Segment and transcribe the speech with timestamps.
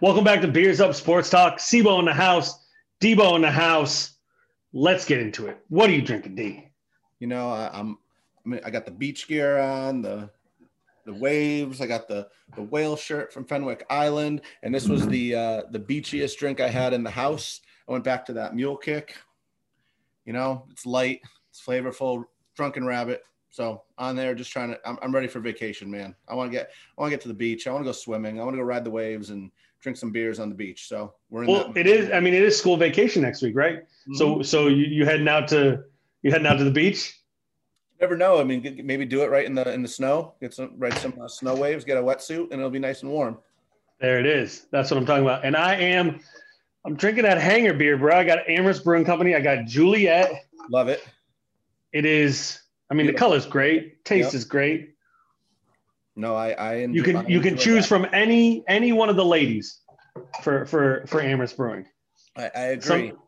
[0.00, 1.58] Welcome back to Beers Up Sports Talk.
[1.58, 2.66] Sibo in the house,
[3.00, 4.16] Debo in the house.
[4.72, 5.58] Let's get into it.
[5.68, 6.68] What are you drinking, D?
[7.20, 7.96] You know, I, I'm,
[8.44, 10.30] I mean, I got the beach gear on, the
[11.06, 11.80] the waves.
[11.80, 12.26] I got the
[12.56, 16.68] the whale shirt from Fenwick Island, and this was the uh, the beachiest drink I
[16.68, 17.60] had in the house.
[17.88, 19.16] I went back to that mule kick.
[20.24, 21.20] You know, it's light,
[21.50, 22.24] it's flavorful,
[22.56, 23.22] drunken rabbit.
[23.50, 24.80] So on there, just trying to.
[24.84, 26.16] I'm, I'm ready for vacation, man.
[26.26, 26.70] I want to get.
[26.98, 27.68] I want to get to the beach.
[27.68, 28.40] I want to go swimming.
[28.40, 29.52] I want to go ride the waves and
[29.84, 30.88] drink some beers on the beach.
[30.88, 31.50] So we're in.
[31.50, 32.10] Well, that- it is.
[32.10, 33.84] I mean, it is school vacation next week, right?
[34.14, 35.84] So, so you, you heading out to
[36.22, 37.20] you heading out to the beach?
[38.00, 38.38] never know.
[38.38, 40.34] I mean, maybe do it right in the in the snow.
[40.40, 41.84] Get some ride some uh, snow waves.
[41.84, 43.38] Get a wetsuit, and it'll be nice and warm.
[44.00, 44.66] There it is.
[44.72, 45.44] That's what I'm talking about.
[45.44, 46.20] And I am.
[46.84, 48.14] I'm drinking that hanger beer, bro.
[48.14, 49.34] I got Amherst Brewing Company.
[49.34, 50.30] I got Juliet.
[50.70, 51.06] Love it.
[51.92, 52.60] It is.
[52.90, 54.04] I mean, the color's great.
[54.04, 54.34] Taste Yep.
[54.34, 54.90] is great.
[56.16, 57.88] No, I I You can I you can choose that.
[57.88, 59.80] from any any one of the ladies
[60.42, 61.86] for for for Amherst Brewing.
[62.36, 63.08] I, I agree.
[63.08, 63.18] Some-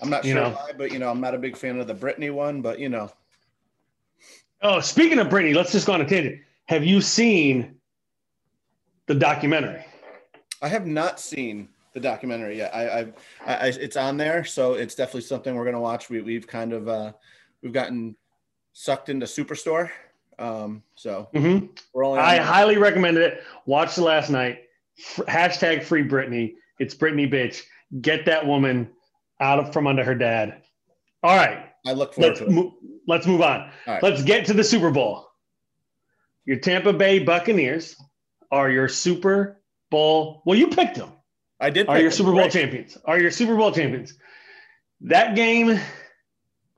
[0.00, 0.50] I'm not sure know.
[0.50, 2.88] why, but you know, I'm not a big fan of the Britney one, but you
[2.88, 3.12] know,
[4.62, 6.40] Oh, speaking of Britney, let's just go on a tangent.
[6.66, 7.74] Have you seen
[9.06, 9.84] the documentary?
[10.62, 12.72] I have not seen the documentary yet.
[12.72, 13.12] I, I've,
[13.44, 16.08] I, I, it's on there, so it's definitely something we're gonna watch.
[16.08, 17.12] We, we've kind of, uh,
[17.60, 18.14] we've gotten
[18.72, 19.90] sucked into Superstore,
[20.38, 21.66] um, so mm-hmm.
[21.92, 22.20] we're only.
[22.20, 23.42] I highly recommended it.
[23.66, 24.60] Watched it last night.
[25.02, 26.54] F- hashtag free Britney.
[26.78, 27.62] It's Britney bitch.
[28.00, 28.90] Get that woman
[29.40, 30.62] out of from under her dad.
[31.22, 32.50] All right, I look forward let's to it.
[32.50, 32.72] move.
[33.06, 33.70] Let's move on.
[33.86, 34.02] All right.
[34.02, 35.28] Let's get to the Super Bowl.
[36.44, 37.96] Your Tampa Bay Buccaneers
[38.50, 40.42] are your Super Bowl.
[40.46, 41.12] Well, you picked them.
[41.60, 41.88] I did.
[41.88, 42.50] Are your them, Super Bowl right?
[42.50, 42.96] champions?
[43.04, 44.14] Are your Super Bowl champions?
[45.02, 45.78] That game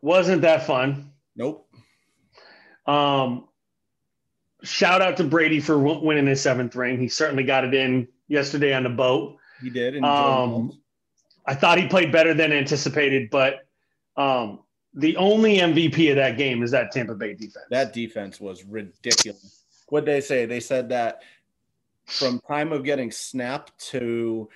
[0.02, 1.12] wasn't that fun.
[1.36, 1.68] Nope.
[2.86, 3.48] Um,
[4.62, 6.98] shout out to Brady for w- winning his seventh ring.
[6.98, 9.36] He certainly got it in yesterday on the boat.
[9.62, 10.02] He did.
[10.02, 10.72] Um,
[11.46, 13.66] I thought he played better than anticipated, but
[14.16, 14.60] um,
[14.94, 17.66] the only MVP of that game is that Tampa Bay defense.
[17.70, 19.62] that defense was ridiculous.
[19.88, 20.46] What they say?
[20.46, 21.22] They said that
[22.06, 24.48] from time of getting snapped to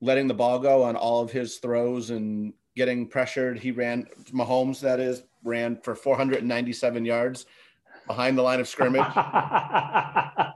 [0.00, 4.80] letting the ball go on all of his throws and getting pressured, he ran Mahomes.
[4.80, 7.46] That is ran for 497 yards
[8.06, 9.00] behind the line of scrimmage.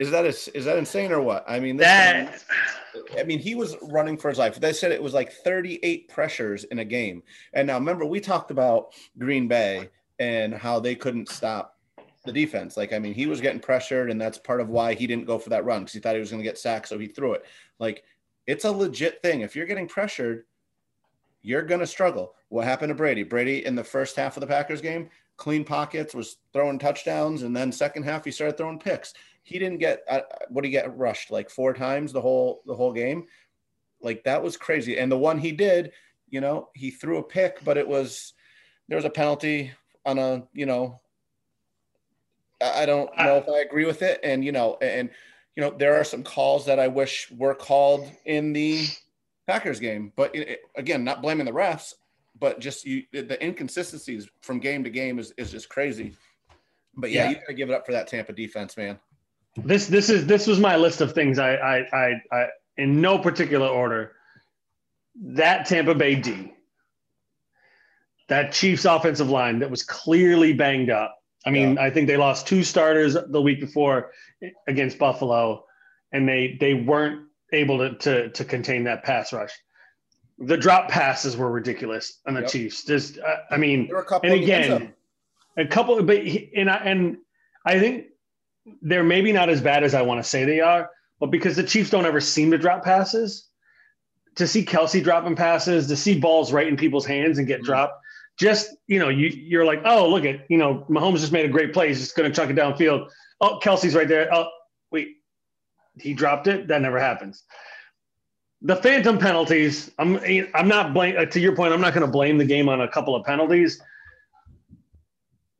[0.00, 1.44] Is that is, is that insane or what?
[1.46, 2.42] I mean, this that
[3.18, 4.58] I mean, he was running for his life.
[4.58, 7.22] They said it was like 38 pressures in a game.
[7.52, 11.78] And now remember, we talked about Green Bay and how they couldn't stop
[12.24, 12.76] the defense.
[12.76, 15.38] Like, I mean, he was getting pressured, and that's part of why he didn't go
[15.38, 17.34] for that run because he thought he was going to get sacked, so he threw
[17.34, 17.44] it.
[17.78, 18.04] Like,
[18.46, 19.42] it's a legit thing.
[19.42, 20.44] If you're getting pressured,
[21.42, 22.34] you're going to struggle.
[22.48, 23.22] What happened to Brady?
[23.22, 27.56] Brady in the first half of the Packers game, clean pockets, was throwing touchdowns, and
[27.56, 29.14] then second half he started throwing picks.
[29.42, 32.74] He didn't get uh, what did he get rushed like four times the whole the
[32.74, 33.26] whole game.
[34.00, 34.98] Like that was crazy.
[34.98, 35.92] And the one he did,
[36.28, 38.32] you know, he threw a pick, but it was
[38.88, 39.72] there was a penalty
[40.04, 41.00] on a you know.
[42.62, 45.08] I don't know if I agree with it, and you know, and
[45.56, 48.86] you know, there are some calls that I wish were called in the
[49.46, 51.94] Packers game, but it- again, not blaming the refs,
[52.38, 56.14] but just you, the inconsistencies from game to game is, is just crazy.
[56.94, 57.30] But yeah, Yeah.
[57.30, 58.98] you gotta give it up for that Tampa defense, man.
[59.64, 63.18] This this is this was my list of things I I I, I in no
[63.18, 64.12] particular order.
[65.22, 66.52] That Tampa Bay D,
[68.28, 71.16] that Chiefs offensive line that was clearly banged up.
[71.46, 74.12] I mean, I think they lost two starters the week before
[74.68, 75.64] against Buffalo,
[76.12, 79.52] and they they weren't able to to, to contain that pass rush.
[80.38, 82.50] The drop passes were ridiculous on the Yep.
[82.50, 82.84] Chiefs.
[82.84, 84.94] Just, I, I mean, There were a couple and in the end again,
[85.58, 87.18] a couple, but he, and I and
[87.66, 88.06] I think
[88.82, 91.62] they're maybe not as bad as I want to say they are, but because the
[91.62, 93.48] Chiefs don't ever seem to drop passes,
[94.36, 97.64] to see Kelce dropping passes, to see balls right in people's hands and get Mhm.
[97.64, 97.94] dropped,
[98.38, 101.48] just you know, you you're like, oh, look at you know, Mahomes just made a
[101.48, 101.88] great play.
[101.88, 103.08] He's just going to chuck it downfield.
[103.40, 104.32] Oh, Kelce's right there.
[104.34, 104.48] Oh,
[104.90, 105.16] wait,
[105.98, 106.68] he dropped it.
[106.68, 107.42] That never happens.
[108.62, 109.90] The phantom penalties.
[109.98, 110.18] I'm
[110.54, 111.72] I'm not blame uh, to your point.
[111.72, 113.80] I'm not going to blame the game on a couple of penalties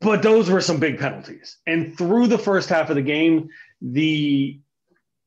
[0.01, 1.59] but those were some big penalties.
[1.67, 3.49] And through the first half of the game,
[3.83, 4.61] the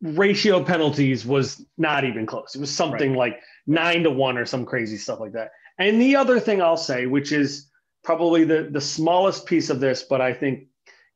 [0.01, 2.55] ratio of penalties was not even close.
[2.55, 5.51] It was something like nine to one or some crazy stuff like that.
[5.79, 7.69] And the other thing I'll say, which is
[8.03, 10.67] probably the, the smallest piece of this, but I think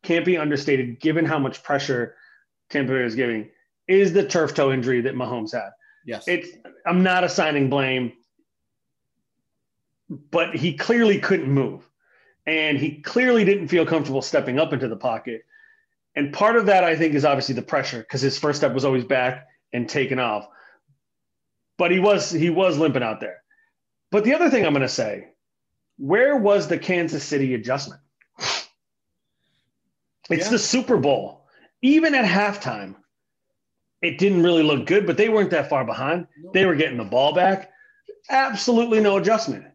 [0.04, 2.16] can't be understated given how much pressure
[2.70, 3.50] Tampa Bay is giving,
[3.88, 5.72] is the turf toe injury that Mahomes had.
[6.06, 6.28] Yes.
[6.28, 6.50] It's
[6.86, 8.14] I'm not assigning blame,
[10.10, 11.87] but he clearly couldn't move.
[12.48, 15.44] And he clearly didn't feel comfortable stepping up into the pocket.
[16.16, 18.86] And part of that, I think, is obviously the pressure because his first step was
[18.86, 20.48] always back and taken off.
[21.78, 23.44] but he was he was limping out there.
[24.12, 25.28] But the other thing I'm going to say,
[25.98, 28.02] where was the Kansas City adjustment?
[30.30, 30.52] It's yeah.
[30.52, 31.46] the Super Bowl.
[31.82, 32.96] Even at halftime,
[34.02, 36.28] it didn't really look good, but they weren't that far behind.
[36.54, 37.72] They were getting the ball back.
[38.30, 39.66] Absolutely no adjustment.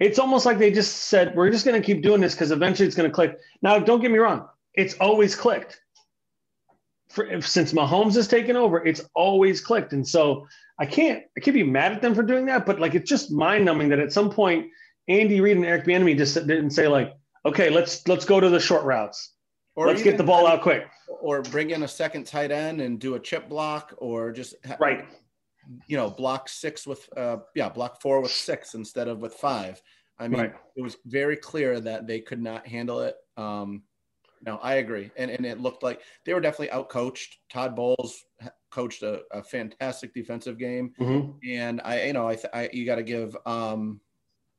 [0.00, 2.86] It's almost like they just said, we're just going to keep doing this because eventually
[2.86, 3.38] it's going to click.
[3.62, 5.80] Now, don't get me wrong, it's always clicked.
[7.08, 9.94] For, since Mahomes has taken over, it's always clicked.
[9.94, 10.46] And so
[10.78, 13.32] I can't, I can't be mad at them for doing that, but like it's just
[13.32, 14.66] mind numbing that at some point,
[15.08, 17.16] Andy Reid and Eric Bieniemy just didn't say like,
[17.46, 19.32] okay, let's let's go to the short routes.
[19.74, 20.86] Or let's get the ball out quick.
[21.20, 25.06] Or bring in a second tight end and do a chip block, or just right
[25.86, 29.80] you know, block six with, uh, yeah, block four with six instead of with five.
[30.18, 30.54] I mean, right.
[30.76, 33.16] it was very clear that they could not handle it.
[33.36, 33.82] Um,
[34.44, 35.10] no, I agree.
[35.16, 37.34] And, and it looked like they were definitely outcoached.
[37.50, 38.24] Todd Bowles
[38.70, 40.92] coached a, a fantastic defensive game.
[41.00, 41.32] Mm-hmm.
[41.48, 44.00] And I, you know, I, I you got to give, um,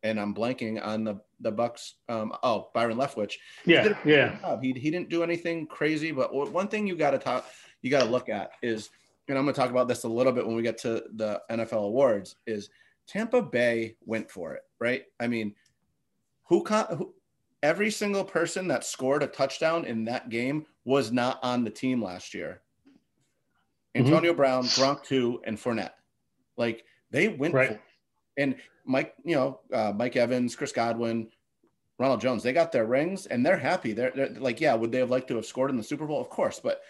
[0.01, 1.91] and I'm blanking on the the Bucs.
[2.07, 3.33] Um, oh, Byron Leftwich.
[3.65, 4.59] Yeah, he yeah.
[4.61, 7.45] He, he didn't do anything crazy, but one thing you got to talk,
[7.81, 8.89] you got to look at is
[9.30, 11.42] and I'm going to talk about this a little bit when we get to the
[11.52, 12.70] NFL awards, is
[13.08, 15.04] Tampa Bay went for it, right?
[15.20, 15.54] I mean,
[16.48, 17.14] who, who
[17.62, 22.04] every single person that scored a touchdown in that game was not on the team
[22.04, 22.62] last year.
[23.96, 24.08] Mm-hmm.
[24.08, 24.38] Antonio mm-hmm.
[24.38, 25.92] Brown, Gronk two, and Fournette.
[26.58, 27.70] Like they went right.
[27.70, 27.81] for
[28.38, 28.56] And
[28.86, 31.30] Mike, you know, uh, Mike Evans, Chris Godwin,
[32.00, 33.94] Ronald Jones, they got their rings and they're happy.
[33.94, 36.20] They're, they're like, yeah, would they have liked to have scored in the Super Bowl?
[36.20, 36.81] Of course, but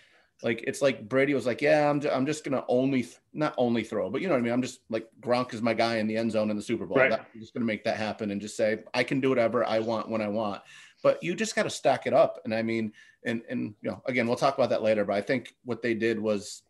[0.41, 3.53] like it's like Brady was like, yeah, I'm, just, I'm just gonna only th- not
[3.57, 4.53] only throw, but you know what I mean.
[4.53, 6.97] I'm just like Gronk is my guy in the end zone in the Super Bowl.
[6.97, 7.11] Right.
[7.11, 10.09] I'm just gonna make that happen and just say I can do whatever I want
[10.09, 10.61] when I want.
[11.03, 12.41] But you just got to stack it up.
[12.45, 12.93] And I mean,
[13.25, 15.03] and and you know, again, we'll talk about that later.
[15.03, 16.63] But I think what they did was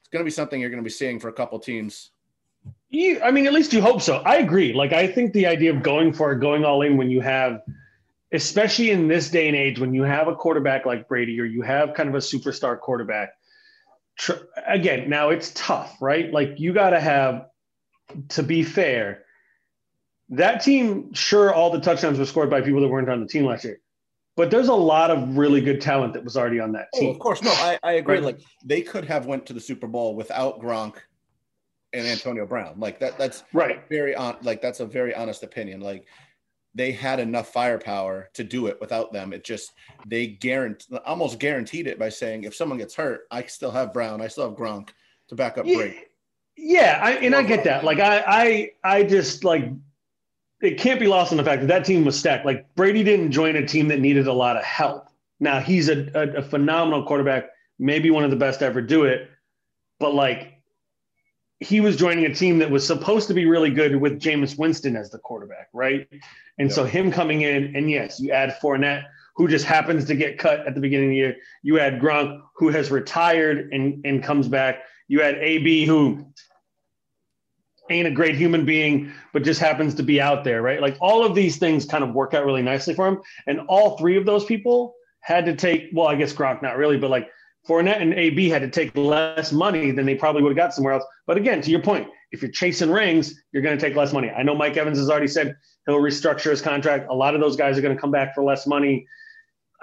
[0.00, 2.10] it's gonna be something you're gonna be seeing for a couple teams.
[2.90, 4.16] You, I mean, at least you hope so.
[4.18, 4.72] I agree.
[4.72, 7.62] Like I think the idea of going for it, going all in when you have
[8.32, 11.62] especially in this day and age when you have a quarterback like Brady or you
[11.62, 13.30] have kind of a superstar quarterback.
[14.16, 16.32] Tr- again, now it's tough, right?
[16.32, 17.46] Like you got to have,
[18.30, 19.24] to be fair,
[20.30, 23.46] that team, sure, all the touchdowns were scored by people that weren't on the team
[23.46, 23.80] last year.
[24.36, 27.08] But there's a lot of really good talent that was already on that oh, team.
[27.08, 28.16] Oh, of course, no, I, I agree.
[28.16, 28.24] Right?
[28.24, 30.94] Like they could have went to the Super Bowl without Gronk
[31.92, 32.78] and Antonio Brown.
[32.78, 33.82] Like that, that's right.
[33.90, 35.80] Very on, like that's a very honest opinion.
[35.80, 36.06] Like
[36.74, 39.32] they had enough firepower to do it without them.
[39.32, 39.72] It just
[40.06, 44.20] they guarantee almost guaranteed it by saying if someone gets hurt, I still have Brown,
[44.20, 44.90] I still have Gronk
[45.28, 45.92] to back up yeah,
[46.56, 47.84] Yeah, I, and I get that.
[47.84, 49.70] Like I, I, I just like
[50.60, 52.46] it can't be lost on the fact that that team was stacked.
[52.46, 55.08] Like Brady didn't join a team that needed a lot of help.
[55.40, 59.04] Now he's a, a, a phenomenal quarterback, maybe one of the best to ever do
[59.04, 59.30] it,
[59.98, 60.59] but like
[61.60, 64.96] he was joining a team that was supposed to be really good with Jameis Winston
[64.96, 66.08] as the quarterback, right?
[66.58, 66.74] And yeah.
[66.74, 69.04] so him coming in, and yes, you add Fournette,
[69.36, 71.36] who just happens to get cut at the beginning of the year.
[71.62, 74.82] You add Gronk, who has retired and, and comes back.
[75.06, 76.26] You add AB, who
[77.90, 80.80] ain't a great human being, but just happens to be out there, right?
[80.80, 83.20] Like all of these things kind of work out really nicely for him.
[83.46, 86.96] And all three of those people had to take, well, I guess Gronk not really,
[86.96, 87.28] but like
[87.68, 90.94] Fournette and AB had to take less money than they probably would have got somewhere
[90.94, 91.04] else.
[91.26, 94.30] But again, to your point, if you're chasing rings, you're going to take less money.
[94.30, 95.56] I know Mike Evans has already said
[95.86, 97.08] he'll restructure his contract.
[97.10, 99.06] A lot of those guys are going to come back for less money.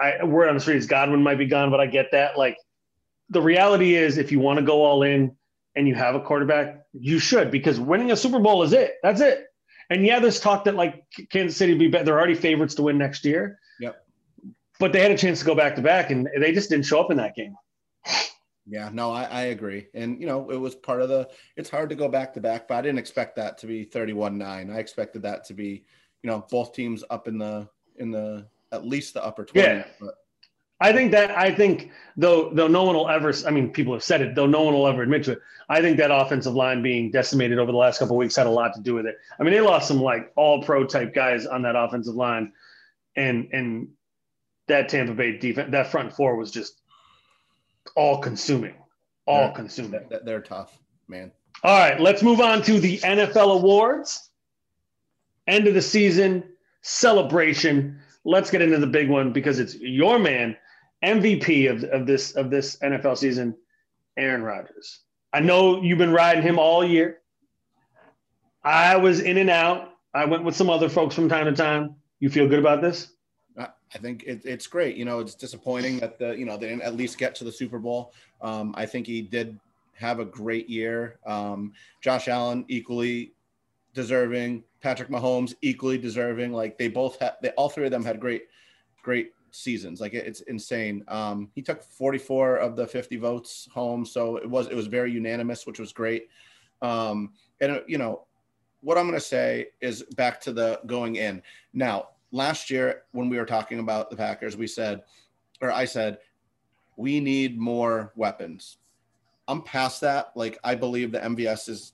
[0.00, 2.38] I word on the street is Godwin might be gone, but I get that.
[2.38, 2.56] Like
[3.30, 5.36] the reality is, if you want to go all in
[5.76, 8.94] and you have a quarterback, you should because winning a Super Bowl is it.
[9.02, 9.46] That's it.
[9.90, 12.04] And yeah, there's talk that like Kansas City be better.
[12.04, 13.58] They're already favorites to win next year.
[13.80, 13.96] Yep.
[14.78, 17.00] But they had a chance to go back to back, and they just didn't show
[17.00, 17.56] up in that game.
[18.70, 19.86] Yeah, no, I, I, agree.
[19.94, 21.26] And, you know, it was part of the,
[21.56, 24.36] it's hard to go back to back, but I didn't expect that to be 31
[24.36, 24.70] 9.
[24.70, 25.84] I expected that to be,
[26.22, 29.66] you know, both teams up in the, in the, at least the upper 20.
[29.66, 29.84] Yeah.
[29.98, 30.16] But.
[30.80, 34.04] I think that, I think though, though no one will ever, I mean, people have
[34.04, 35.38] said it, though no one will ever admit to it.
[35.70, 38.74] I think that offensive line being decimated over the last couple weeks had a lot
[38.74, 39.16] to do with it.
[39.40, 42.52] I mean, they lost some like all pro type guys on that offensive line.
[43.16, 43.88] And, and
[44.68, 46.82] that Tampa Bay defense, that front four was just
[47.96, 48.74] all consuming,
[49.26, 50.00] all they're, consuming.
[50.24, 50.78] They're tough,
[51.08, 51.32] man.
[51.62, 54.30] All right, let's move on to the NFL awards.
[55.46, 56.44] End of the season
[56.82, 57.98] celebration.
[58.24, 60.56] Let's get into the big one because it's your man,
[61.04, 63.56] MVP of, of this of this NFL season,
[64.16, 65.00] Aaron Rodgers.
[65.32, 67.18] I know you've been riding him all year.
[68.64, 69.92] I was in and out.
[70.14, 71.96] I went with some other folks from time to time.
[72.20, 73.12] You feel good about this?
[73.94, 74.96] I think it, it's great.
[74.96, 77.52] You know, it's disappointing that the you know they didn't at least get to the
[77.52, 78.12] Super Bowl.
[78.40, 79.58] Um, I think he did
[79.94, 81.18] have a great year.
[81.26, 83.32] Um, Josh Allen equally
[83.94, 84.64] deserving.
[84.80, 86.52] Patrick Mahomes equally deserving.
[86.52, 88.44] Like they both had, they all three of them had great,
[89.02, 90.00] great seasons.
[90.00, 91.02] Like it's insane.
[91.08, 95.10] Um, he took 44 of the 50 votes home, so it was it was very
[95.10, 96.28] unanimous, which was great.
[96.82, 98.26] Um, and you know
[98.80, 101.42] what I'm going to say is back to the going in.
[101.72, 105.02] Now, last year when we were talking about the Packers, we said,
[105.60, 106.18] or I said,
[106.96, 108.78] we need more weapons.
[109.46, 110.32] I'm past that.
[110.34, 111.92] Like I believe the MVS is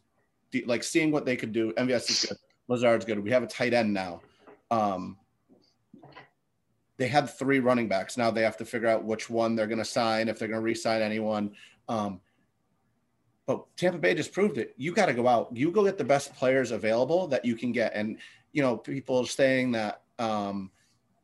[0.67, 1.73] like seeing what they could do.
[1.73, 2.39] MVS is good.
[2.69, 3.23] Lazard's good.
[3.23, 4.23] We have a tight end now.
[4.71, 5.19] Um,
[6.97, 8.17] they had three running backs.
[8.17, 10.61] Now they have to figure out which one they're going to sign, if they're going
[10.61, 11.53] to re-sign anyone.
[11.89, 12.21] Um,
[13.47, 14.75] but Tampa Bay just proved it.
[14.77, 15.55] You got to go out.
[15.55, 17.93] You go get the best players available that you can get.
[17.95, 18.19] And
[18.53, 20.71] you know, people are saying that um,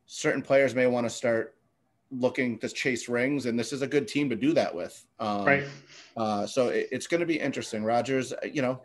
[0.06, 1.56] certain players may want to start
[2.10, 5.04] looking to chase rings, and this is a good team to do that with.
[5.18, 5.64] Um, right.
[6.16, 7.84] Uh, so it, it's going to be interesting.
[7.84, 8.82] Rodgers, you know,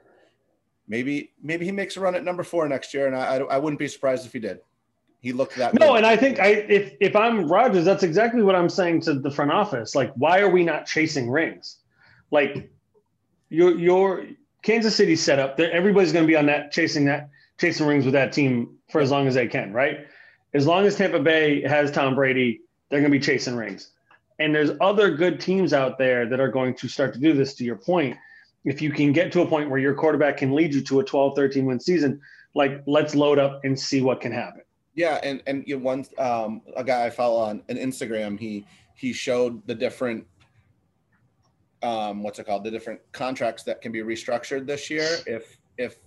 [0.88, 3.79] maybe maybe he makes a run at number four next year, and I, I wouldn't
[3.79, 4.59] be surprised if he did.
[5.19, 5.74] He looked that.
[5.74, 5.97] No, good.
[5.97, 9.31] and I think I if if I'm Rodgers, that's exactly what I'm saying to the
[9.31, 9.95] front office.
[9.95, 11.77] Like, why are we not chasing rings?
[12.29, 12.69] Like,
[13.50, 14.27] your your
[14.62, 18.13] Kansas City setup, there everybody's going to be on that chasing that chasing rings with
[18.13, 20.07] that team for as long as they can, right?
[20.53, 23.91] As long as Tampa Bay has Tom Brady, they're going to be chasing rings.
[24.39, 27.53] And there's other good teams out there that are going to start to do this.
[27.55, 28.17] To your point,
[28.65, 31.03] if you can get to a point where your quarterback can lead you to a
[31.03, 32.19] 12, 13 win season,
[32.53, 34.62] like let's load up and see what can happen.
[34.93, 38.65] Yeah, and and you know, one um, a guy I follow on an Instagram, he
[38.95, 40.25] he showed the different
[41.83, 45.97] um, what's it called, the different contracts that can be restructured this year if if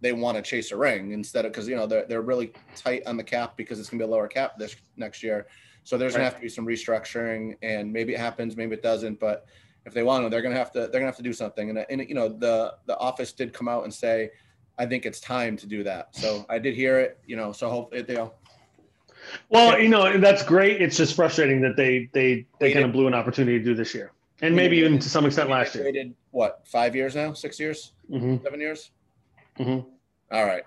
[0.00, 3.02] they want to chase a ring instead of because you know they're they're really tight
[3.06, 5.46] on the cap because it's gonna be a lower cap this next year.
[5.84, 6.18] So there's right.
[6.18, 9.20] gonna have to be some restructuring, and maybe it happens, maybe it doesn't.
[9.20, 9.46] But
[9.84, 11.70] if they want to, they're gonna have to they're gonna have to do something.
[11.70, 14.30] And, and you know the the office did come out and say,
[14.78, 16.14] I think it's time to do that.
[16.14, 17.18] So I did hear it.
[17.26, 18.34] You know, so hope it, you know.
[19.48, 20.82] Well, you know that's great.
[20.82, 23.94] It's just frustrating that they they they kind of blew an opportunity to do this
[23.94, 24.12] year,
[24.42, 25.90] and maybe even to some extent last year.
[26.32, 27.32] What five years now?
[27.32, 27.92] Six years?
[28.10, 28.44] Mm-hmm.
[28.44, 28.90] Seven years?
[29.58, 29.88] Mm-hmm.
[30.34, 30.62] All right.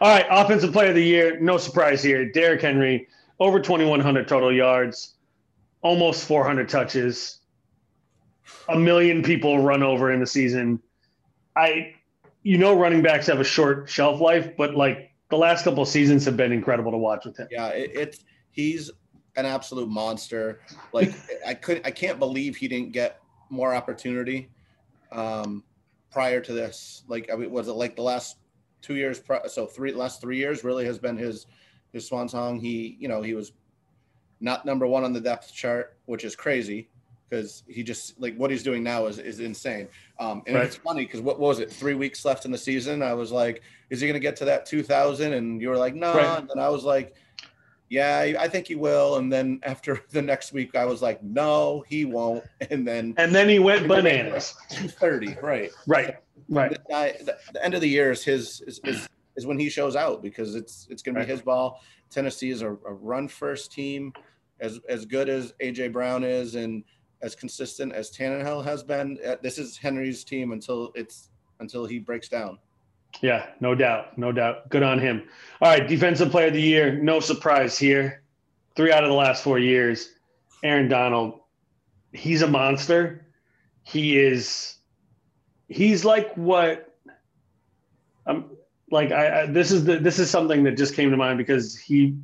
[0.00, 0.26] All right.
[0.30, 1.38] Offensive player of the year.
[1.40, 2.30] No surprise here.
[2.30, 3.08] Derrick Henry
[3.40, 5.14] over 2,100 total yards,
[5.80, 7.40] almost 400 touches,
[8.68, 10.80] a million people run over in the season.
[11.56, 11.94] I,
[12.42, 15.88] you know, running backs have a short shelf life, but like the last couple of
[15.88, 17.48] seasons have been incredible to watch with him.
[17.50, 18.90] Yeah, it, it's he's
[19.36, 20.60] an absolute monster.
[20.92, 21.12] Like
[21.46, 24.50] I could, I can't believe he didn't get more opportunity
[25.10, 25.64] um,
[26.10, 27.04] prior to this.
[27.08, 28.36] Like, I mean, was it like the last
[28.82, 29.22] two years?
[29.48, 31.46] So three last three years really has been his
[31.92, 32.60] his swan song.
[32.60, 33.52] He, you know, he was
[34.40, 36.88] not number one on the depth chart, which is crazy
[37.30, 39.88] because he just like what he's doing now is, is insane.
[40.18, 40.66] Um, and right.
[40.66, 41.70] it's funny because what, what, was it?
[41.70, 43.02] Three weeks left in the season.
[43.02, 45.32] I was like, is he going to get to that 2000?
[45.32, 46.14] And you were like, no.
[46.14, 46.38] Right.
[46.38, 47.14] And then I was like,
[47.90, 49.16] yeah, I think he will.
[49.16, 52.44] And then after the next week, I was like, no, he won't.
[52.70, 54.54] And then and then he went bananas.
[54.70, 55.70] 230, right?
[55.86, 56.16] Right.
[56.48, 56.70] Right.
[56.70, 59.68] The, guy, the, the, end of the year is his is, is is when he
[59.68, 61.80] shows out because it's it's going to be his ball.
[62.10, 64.12] Tennessee is a, a, run first team,
[64.60, 66.84] as as good as AJ Brown is, and
[67.22, 69.18] as consistent as Tannehill has been.
[69.26, 71.30] Uh, this is Henry's team until it's
[71.60, 72.58] until he breaks down.
[73.20, 74.68] Yeah, no doubt, no doubt.
[74.70, 75.28] Good on him.
[75.60, 76.92] All right, defensive player of the year.
[76.92, 78.22] No surprise here.
[78.76, 80.08] Three out of the last four years.
[80.62, 81.40] Aaron Donald.
[82.12, 83.26] He's a monster.
[83.82, 84.76] He is.
[85.68, 86.94] He's like what.
[88.26, 88.50] Um,
[88.90, 91.76] like I, I, this is the this is something that just came to mind because
[91.76, 92.16] he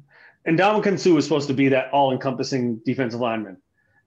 [0.45, 3.57] and Ndamukong Suh was supposed to be that all-encompassing defensive lineman,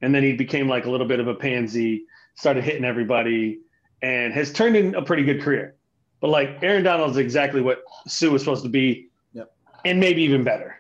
[0.02, 2.06] and then he became like a little bit of a pansy,
[2.36, 3.60] started hitting everybody,
[4.02, 5.76] and has turned in a pretty good career.
[6.22, 9.52] But like Aaron Donald is exactly what Suh was supposed to be, yep.
[9.86, 10.76] and maybe even better.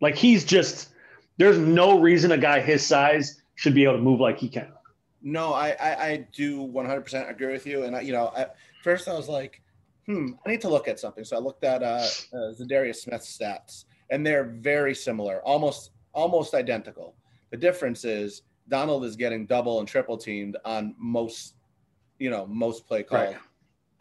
[0.00, 0.90] Like he's just
[1.36, 4.72] there's no reason a guy his size should be able to move like he can.
[5.22, 8.32] No, I I, I do 100% agree with you, and I, you know,
[8.82, 9.60] first I was like
[10.06, 11.24] hmm, I need to look at something.
[11.24, 16.54] So I looked at uh, uh, Za'Darius Smith's stats, and they're very similar, almost almost
[16.54, 17.14] identical.
[17.50, 21.54] The difference is Donald is getting double and triple teamed on most,
[22.18, 23.36] you know, most play call, right.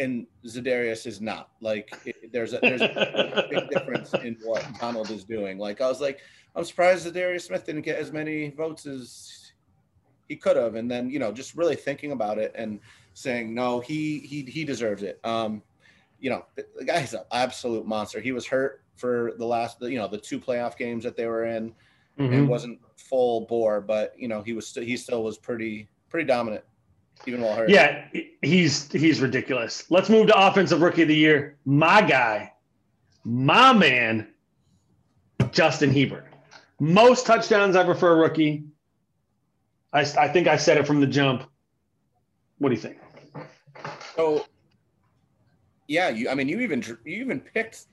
[0.03, 1.50] And Za'Darius is not.
[1.62, 5.57] Like it, there's a there's a big difference in what Donald is doing.
[5.57, 6.19] Like I was like,
[6.55, 9.51] I'm surprised Za'Darius Smith didn't get as many votes as
[10.29, 12.79] he could have, and then you know, just really thinking about it and
[13.13, 15.19] saying no, he he he deserves it.
[15.24, 15.62] Um,
[16.19, 18.22] you know, the, the guy's an absolute monster.
[18.22, 21.45] He was hurt for the last, you know, the two playoff games that they were
[21.45, 21.74] in,
[22.19, 22.33] mm-hmm.
[22.33, 26.27] and wasn't full bore, but you know, he was st- he still was pretty pretty
[26.27, 26.63] dominant.
[27.25, 27.70] Even while hurt.
[27.70, 28.05] Yeah,
[28.41, 29.89] he's he's ridiculous.
[29.89, 31.58] Let's move to offensive rookie of the year.
[31.65, 32.51] My guy,
[33.24, 34.27] my man,
[35.51, 36.27] Justin Herbert.
[36.79, 38.65] Most touchdowns ever for a rookie.
[39.93, 41.43] I, I think I said it from the jump.
[42.58, 42.98] What do you think?
[44.15, 44.46] So,
[45.88, 46.29] yeah, you.
[46.29, 47.86] I mean, you even you even picked.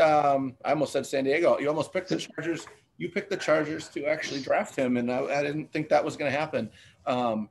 [0.00, 1.58] Um, I almost said San Diego.
[1.58, 2.66] You almost picked the Chargers.
[2.98, 6.16] You picked the Chargers to actually draft him, and I, I didn't think that was
[6.16, 6.70] going to happen.
[7.06, 7.48] Um,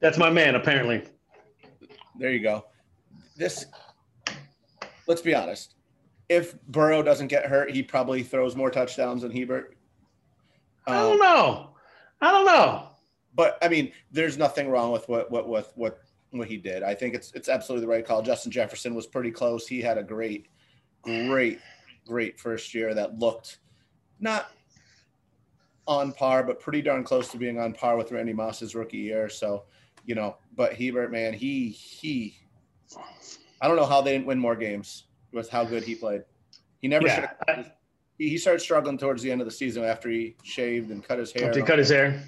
[0.00, 1.02] That's my man, apparently.
[2.18, 2.64] There you go.
[3.36, 3.66] This.
[5.06, 5.74] Let's be honest.
[6.28, 9.76] If Burrow doesn't get hurt, he probably throws more touchdowns than Herbert.
[10.86, 11.70] Um, I don't know.
[12.20, 12.88] I don't know.
[13.34, 16.82] But I mean, there's nothing wrong with what what what what what he did.
[16.82, 18.22] I think it's it's absolutely the right call.
[18.22, 19.66] Justin Jefferson was pretty close.
[19.66, 20.46] He had a great,
[21.02, 21.58] great,
[22.06, 23.58] great first year that looked
[24.20, 24.50] not
[25.86, 29.28] on par, but pretty darn close to being on par with Randy Moss's rookie year.
[29.28, 29.64] So,
[30.06, 32.36] you know, but Herbert, man, he he
[33.60, 36.22] I don't know how they didn't win more games with how good he played.
[36.80, 37.32] He never yeah.
[37.46, 37.72] should
[38.20, 41.18] he, he started struggling towards the end of the season after he shaved and cut
[41.18, 41.48] his hair.
[41.48, 42.22] After he cut his hair.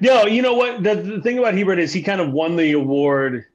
[0.00, 0.82] No, you know what?
[0.82, 3.46] The, the thing about Herbert is he kind of won the award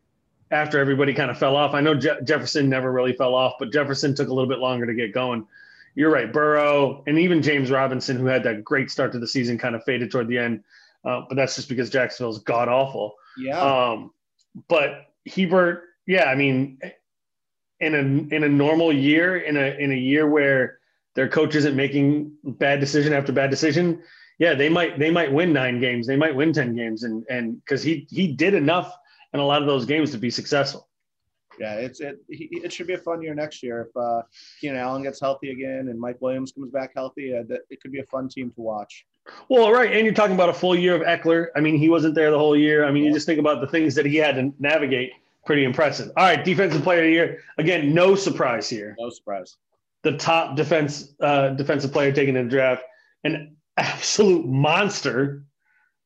[0.50, 1.74] after everybody kind of fell off.
[1.74, 4.86] I know Je- Jefferson never really fell off, but Jefferson took a little bit longer
[4.86, 5.46] to get going.
[5.94, 6.32] You're right.
[6.32, 9.84] Burrow and even James Robinson, who had that great start to the season, kind of
[9.84, 10.64] faded toward the end.
[11.04, 13.16] Uh, but that's just because Jacksonville's god awful.
[13.38, 13.62] Yeah.
[13.62, 14.12] Um,
[14.68, 16.80] but Herbert, yeah, I mean,
[17.80, 20.80] in a in a normal year, in a in a year where
[21.16, 24.02] their coach isn't making bad decision after bad decision,
[24.40, 27.64] yeah, they might they might win nine games, they might win ten games, and and
[27.64, 28.96] because he he did enough
[29.34, 30.90] in a lot of those games to be successful.
[31.60, 32.18] Yeah, it's it.
[32.30, 34.24] It should be a fun year next year if uh,
[34.60, 37.36] Keenan Allen gets healthy again and Mike Williams comes back healthy.
[37.36, 39.06] Uh, that, it could be a fun team to watch.
[39.50, 41.48] Well, right, and you're talking about a full year of Ekeler.
[41.56, 42.86] I mean, he wasn't there the whole year.
[42.86, 45.14] I mean, you just think about the things that he had to navigate.
[45.46, 46.12] Pretty impressive.
[46.16, 47.44] All right, defensive player of the year.
[47.58, 48.96] Again, no surprise here.
[49.00, 49.58] No surprise.
[50.04, 52.84] The top defense uh, defensive player taken in the draft,
[53.24, 55.44] an absolute monster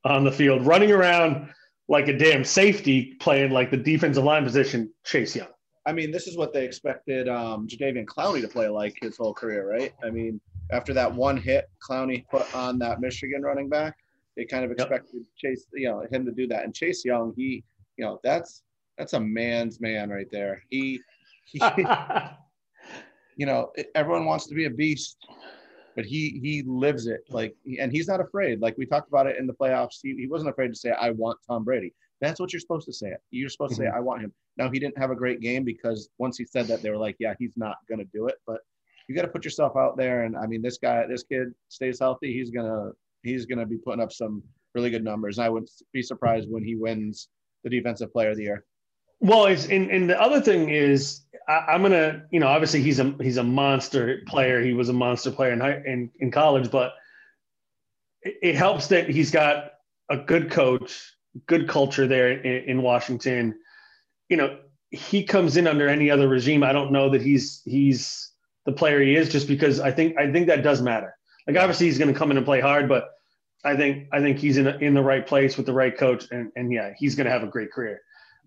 [0.03, 1.49] on the field, running around
[1.87, 4.91] like a damn safety, playing like the defensive line position.
[5.03, 5.47] Chase Young.
[5.85, 9.33] I mean, this is what they expected um, Jadeveon Clowney to play like his whole
[9.33, 9.93] career, right?
[10.03, 13.95] I mean, after that one hit Clowney put on that Michigan running back,
[14.35, 15.23] they kind of expected yep.
[15.37, 16.63] Chase, you know, him to do that.
[16.63, 17.63] And Chase Young, he,
[17.97, 18.63] you know, that's
[18.97, 20.61] that's a man's man right there.
[20.69, 20.99] He,
[21.45, 21.59] he
[23.35, 25.17] you know, everyone wants to be a beast,
[25.95, 27.21] but he he lives it.
[27.29, 28.61] Like, and he's not afraid.
[28.61, 29.99] Like we talked about it in the playoffs.
[30.01, 32.93] He, he wasn't afraid to say, "I want Tom Brady." That's what you're supposed to
[32.93, 33.13] say.
[33.31, 33.97] You're supposed to say, mm-hmm.
[33.97, 36.81] "I want him." Now he didn't have a great game because once he said that,
[36.81, 38.61] they were like, "Yeah, he's not going to do it." But
[39.07, 40.23] you got to put yourself out there.
[40.23, 42.33] And I mean, this guy, this kid stays healthy.
[42.33, 42.91] He's gonna
[43.23, 45.37] he's gonna be putting up some really good numbers.
[45.37, 47.29] And I would be surprised when he wins
[47.63, 48.65] the Defensive Player of the Year.
[49.19, 52.99] Well, it's and, and the other thing is I, am gonna you know obviously he's
[52.99, 54.61] a he's a monster player.
[54.61, 56.93] He was a monster player in high, in, in college, but
[58.21, 59.71] it, it helps that he's got
[60.09, 61.15] a good coach,
[61.47, 63.57] good culture there in, in Washington.
[64.29, 64.59] You know,
[64.91, 66.63] he comes in under any other regime.
[66.63, 68.31] I don't know that he's he's
[68.65, 71.15] the player he is just because I think I think that does matter.
[71.47, 73.09] Like obviously he's going to come in and play hard, but
[73.63, 76.51] I think I think he's in in the right place with the right coach, and
[76.55, 78.01] and yeah, he's going to have a great career.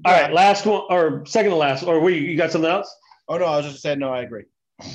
[0.04, 2.94] All right, last one or second to last, or we you got something else?
[3.28, 4.12] Oh no, I was just saying no.
[4.12, 4.44] I agree.
[4.80, 4.88] All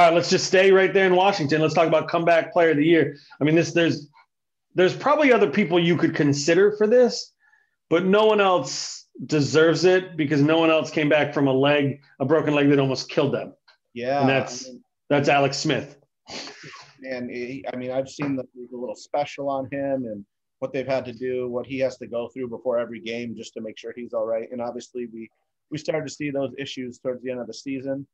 [0.00, 1.62] right, let's just stay right there in Washington.
[1.62, 3.16] Let's talk about comeback player of the year.
[3.40, 4.08] I mean, this there's
[4.74, 7.32] there's probably other people you could consider for this,
[7.88, 12.00] but no one else deserves it because no one else came back from a leg,
[12.20, 13.54] a broken leg that almost killed them.
[13.94, 15.98] Yeah, and that's I mean, that's Alex Smith.
[17.02, 17.30] And
[17.72, 20.24] I mean, I've seen the, the little special on him, and
[20.60, 23.54] what they've had to do, what he has to go through before every game just
[23.54, 24.48] to make sure he's all right.
[24.52, 25.28] And obviously, we
[25.70, 28.06] we started to see those issues towards the end of the season.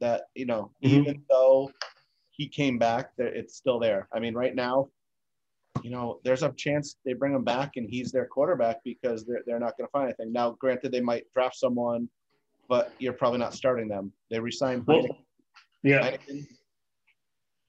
[0.00, 0.96] That you know, mm-hmm.
[0.96, 1.70] even though
[2.30, 4.08] he came back, that it's still there.
[4.12, 4.88] I mean, right now,
[5.82, 9.42] you know, there's a chance they bring him back and he's their quarterback because they're
[9.46, 10.32] they're not going to find anything.
[10.32, 12.08] Now, granted, they might draft someone,
[12.68, 14.12] but you're probably not starting them.
[14.30, 14.84] They resign.
[14.86, 15.06] Well,
[15.84, 16.10] yeah.
[16.10, 16.46] Heineken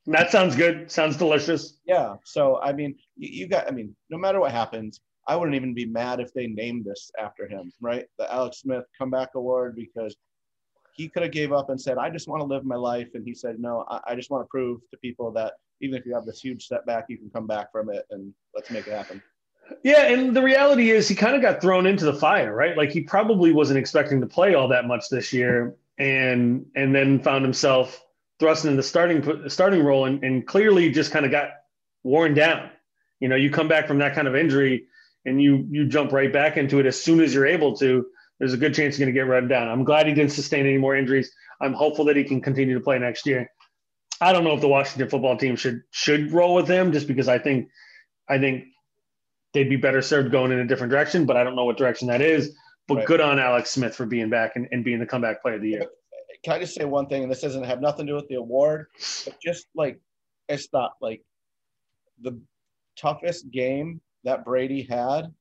[0.07, 0.91] that sounds good.
[0.91, 1.77] Sounds delicious.
[1.85, 2.15] Yeah.
[2.23, 3.67] So I mean, you, you, got.
[3.67, 7.11] I mean, no matter what happens, I wouldn't even be mad if they named this
[7.19, 8.05] after him, right?
[8.19, 10.15] The Alex Smith Comeback Award because
[10.95, 13.25] he could have gave up and said, "I just want to live my life," and
[13.25, 16.13] he said, "No, I, I just want to prove to people that even if you
[16.13, 19.21] have this huge setback, you can come back from it, and let's make it happen."
[19.83, 22.77] Yeah, and the reality is he kind of got thrown into the fire, right?
[22.77, 27.19] Like he probably wasn't expecting to play all that much this year, and and then
[27.19, 28.04] found himself
[28.39, 31.49] thrust into the starting starting role and, and clearly just kind of got
[32.03, 32.69] worn down.
[33.19, 34.85] You know, you come back from that kind of injury
[35.25, 38.05] and you you jump right back into it as soon as you're able to,
[38.39, 39.67] there's a good chance you're going to get run down.
[39.67, 41.31] I'm glad he didn't sustain any more injuries.
[41.61, 43.49] I'm hopeful that he can continue to play next year.
[44.21, 47.27] I don't know if the Washington football team should should roll with him just because
[47.27, 47.69] I think
[48.29, 48.65] I think
[49.53, 52.09] they'd be better served going in a different direction, but I don't know what direction
[52.09, 52.55] that is.
[52.87, 53.07] But right.
[53.07, 55.69] good on Alex Smith for being back and, and being the comeback player of the
[55.69, 55.85] year.
[56.43, 57.23] Can I just say one thing?
[57.23, 58.87] And this doesn't have nothing to do with the award,
[59.25, 59.99] but just like
[60.47, 61.21] it's not like
[62.21, 62.39] the
[62.97, 65.33] toughest game that Brady had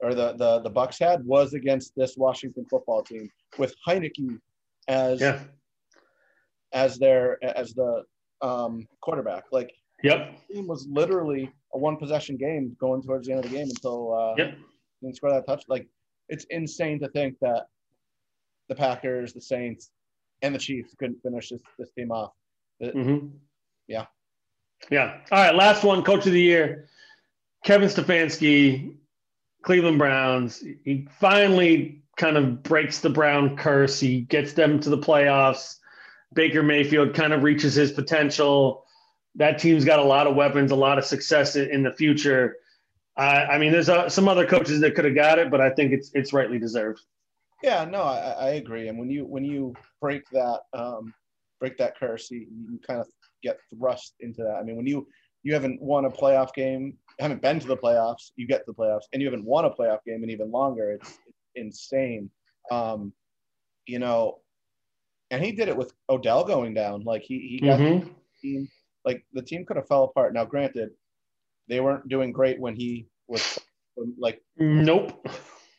[0.00, 4.38] or the the the Bucs had was against this Washington football team with Heinicke
[4.88, 5.40] as yeah.
[6.72, 8.02] as their as the
[8.42, 9.44] um, quarterback.
[9.52, 9.70] Like,
[10.02, 13.68] yep, game was literally a one possession game going towards the end of the game
[13.68, 14.56] until uh, yep.
[15.02, 15.64] didn't score that touch.
[15.68, 15.86] Like,
[16.28, 17.66] it's insane to think that
[18.68, 19.90] the Packers, the Saints,
[20.42, 22.32] and the Chiefs couldn't finish this this team off.
[22.82, 23.28] mm-hmm.
[23.86, 24.06] Yeah.
[24.90, 25.18] Yeah.
[25.30, 25.54] All right.
[25.54, 26.88] Last one, coach of the year,
[27.64, 28.94] Kevin Stefanski,
[29.62, 30.62] Cleveland Browns.
[30.84, 34.00] He finally kind of breaks the Brown curse.
[34.00, 35.76] He gets them to the playoffs.
[36.32, 38.84] Baker Mayfield kind of reaches his potential.
[39.34, 42.56] That team's got a lot of weapons, a lot of success in the future.
[43.16, 45.70] I, I mean, there's uh, some other coaches that could have got it, but I
[45.70, 47.00] think it's it's rightly deserved.
[47.62, 48.88] Yeah, no, I, I agree.
[48.88, 51.12] And when you when you break that um,
[51.58, 53.06] break that curse, you, you kind of
[53.42, 54.56] get thrust into that.
[54.56, 55.06] I mean, when you
[55.42, 58.74] you haven't won a playoff game, haven't been to the playoffs, you get to the
[58.74, 60.92] playoffs, and you haven't won a playoff game in even longer.
[60.92, 62.30] It's, it's insane.
[62.70, 63.12] Um,
[63.86, 64.38] you know,
[65.30, 67.04] and he did it with Odell going down.
[67.04, 68.06] Like he he got mm-hmm.
[68.06, 68.68] the team.
[69.04, 70.34] Like the team could have fell apart.
[70.34, 70.90] Now, granted,
[71.68, 73.58] they weren't doing great when he was
[74.18, 74.40] like.
[74.58, 75.26] Nope.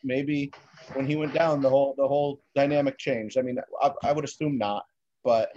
[0.03, 0.51] Maybe
[0.95, 3.37] when he went down, the whole the whole dynamic changed.
[3.37, 4.85] I mean, I, I would assume not,
[5.23, 5.49] but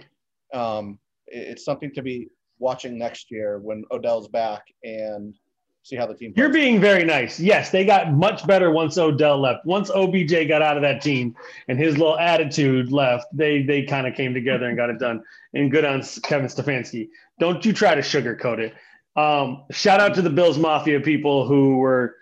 [0.53, 5.35] um, it's something to be watching next year when Odell's back and
[5.83, 6.33] see how the team.
[6.33, 6.41] Plays.
[6.41, 7.39] You're being very nice.
[7.39, 9.65] Yes, they got much better once Odell left.
[9.65, 11.35] Once OBJ got out of that team
[11.67, 15.23] and his little attitude left, they they kind of came together and got it done.
[15.53, 17.09] And good on Kevin Stefanski.
[17.39, 18.73] Don't you try to sugarcoat it.
[19.15, 22.15] Um, shout out to the Bills Mafia people who were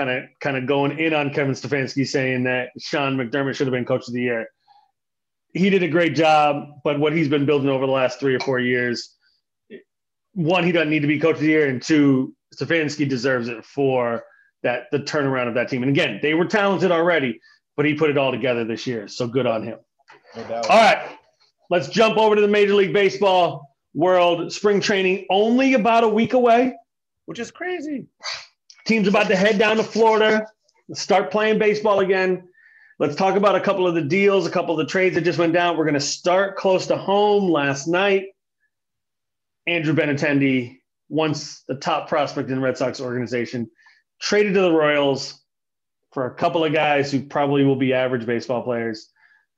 [0.00, 3.72] kind of kind of going in on Kevin Stefanski, saying that Sean McDermott should have
[3.72, 4.46] been coach of the year.
[5.52, 8.40] He did a great job, but what he's been building over the last three or
[8.40, 9.14] four years,
[10.32, 13.62] one, he doesn't need to be coach of the year, and two, Stefanski deserves it
[13.64, 14.22] for
[14.62, 15.82] that the turnaround of that team.
[15.82, 17.38] And again, they were talented already,
[17.76, 19.06] but he put it all together this year.
[19.06, 19.78] So good on him.
[20.34, 21.16] No all right,
[21.68, 24.50] let's jump over to the Major League Baseball world.
[24.50, 26.74] Spring training only about a week away,
[27.26, 28.06] which is crazy.
[28.90, 30.44] Team's about to head down to Florida,
[30.94, 32.48] start playing baseball again.
[32.98, 35.38] Let's talk about a couple of the deals, a couple of the trades that just
[35.38, 35.76] went down.
[35.76, 38.24] We're going to start close to home last night.
[39.68, 43.70] Andrew Benintendi once the top prospect in the Red Sox organization,
[44.20, 45.40] traded to the Royals
[46.12, 49.08] for a couple of guys who probably will be average baseball players,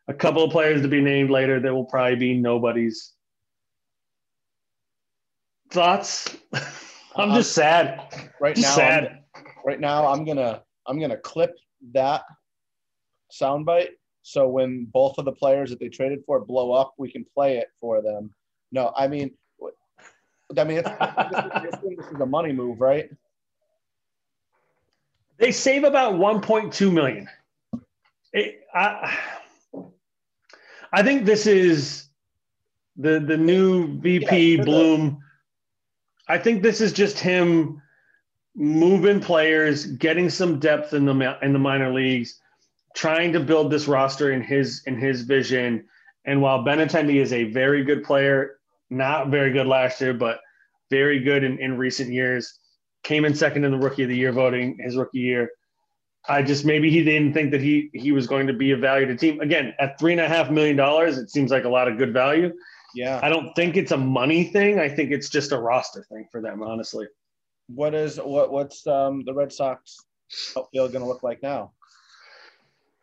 [0.09, 3.12] a couple of players to be named later that will probably be nobodies.
[5.71, 6.37] Thoughts?
[7.16, 8.31] I'm just uh, sad.
[8.38, 9.05] Right just now, sad.
[9.05, 9.21] I'm,
[9.64, 11.57] right now, I'm gonna I'm gonna clip
[11.92, 12.22] that
[13.33, 13.90] soundbite.
[14.22, 17.59] So when both of the players that they traded for blow up, we can play
[17.59, 18.33] it for them.
[18.70, 19.33] No, I mean
[20.59, 21.75] I mean, this,
[22.12, 23.11] is a money move, right?
[25.38, 27.29] They save about 1.2 million.
[28.33, 29.18] It, I,
[30.92, 32.07] I think this is
[32.96, 35.22] the the new VP yeah, Bloom.
[36.29, 37.82] I think this is just him
[38.55, 42.41] moving players, getting some depth in the in the minor leagues,
[42.95, 45.85] trying to build this roster in his in his vision.
[46.25, 48.59] And while Benintendi is a very good player,
[48.91, 50.41] not very good last year, but
[50.91, 52.59] very good in, in recent years.
[53.03, 55.51] Came in second in the rookie of the year voting his rookie year.
[56.29, 59.07] I just maybe he didn't think that he he was going to be a value
[59.07, 59.41] to team.
[59.41, 62.12] Again, at three and a half million dollars, it seems like a lot of good
[62.12, 62.53] value.
[62.95, 63.19] Yeah.
[63.23, 64.79] I don't think it's a money thing.
[64.79, 67.07] I think it's just a roster thing for them, honestly.
[67.74, 69.98] What is what what's um the Red Sox
[70.56, 71.72] outfield gonna look like now?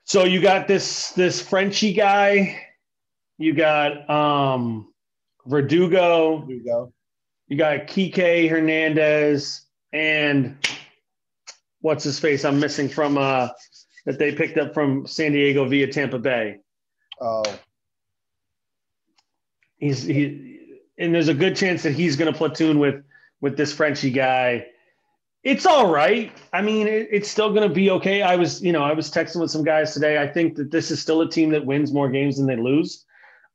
[0.04, 2.68] So you got this this Frenchy guy,
[3.38, 4.94] you got um
[5.46, 6.40] Verdugo.
[6.40, 6.94] Verdugo.
[7.48, 10.58] You got Kike Hernandez and
[11.82, 12.46] what's his face?
[12.46, 13.50] I'm missing from uh
[14.06, 16.58] that they picked up from San Diego via Tampa Bay.
[17.22, 17.44] Oh.
[19.78, 20.60] He's he
[20.98, 23.04] and there's a good chance that he's going to platoon with
[23.42, 24.68] with this Frenchy guy.
[25.44, 26.32] It's all right.
[26.52, 28.22] I mean, it, it's still going to be okay.
[28.22, 30.22] I was, you know, I was texting with some guys today.
[30.22, 33.06] I think that this is still a team that wins more games than they lose.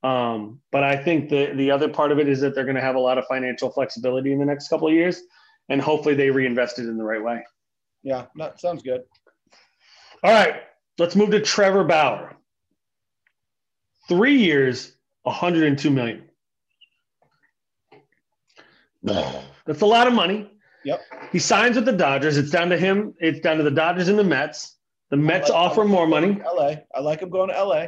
[0.03, 2.81] Um, but I think the the other part of it is that they're going to
[2.81, 5.23] have a lot of financial flexibility in the next couple of years,
[5.69, 7.43] and hopefully they reinvest it in the right way.
[8.03, 9.01] Yeah, that sounds good.
[10.23, 10.61] All right,
[10.99, 12.35] let's move to Trevor Bauer.
[14.07, 16.29] Three years, 102 million.
[19.65, 20.51] That's a lot of money.
[20.83, 21.01] Yep.
[21.31, 22.37] He signs with the Dodgers.
[22.37, 23.15] It's down to him.
[23.19, 24.77] It's down to the Dodgers and the Mets.
[25.09, 26.39] The Mets like- offer like more money.
[26.45, 26.75] LA.
[26.93, 27.87] I like him going to LA.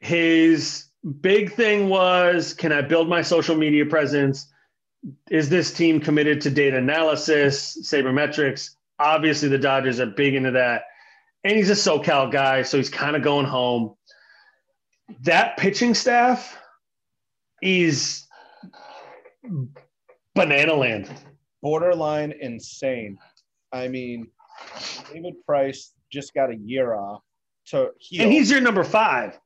[0.00, 0.86] His
[1.20, 4.50] big thing was can I build my social media presence?
[5.30, 8.70] Is this team committed to data analysis, sabermetrics?
[8.98, 10.82] Obviously, the Dodgers are big into that.
[11.44, 13.94] And he's a SoCal guy, so he's kind of going home.
[15.22, 16.58] That pitching staff
[17.62, 18.26] is
[20.34, 21.10] banana land.
[21.62, 23.18] Borderline insane.
[23.72, 24.26] I mean,
[25.12, 27.22] David Price just got a year off
[27.66, 28.22] to heal.
[28.22, 29.38] And he's your number five,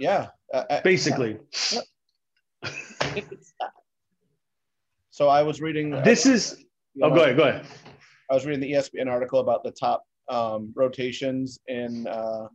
[0.00, 1.38] yeah, uh, uh, basically.
[5.14, 5.94] So I was reading.
[5.94, 7.66] uh, This is, you oh, know, go ahead, go ahead.
[8.28, 12.48] I was reading the ESPN article about the top um, rotations in uh,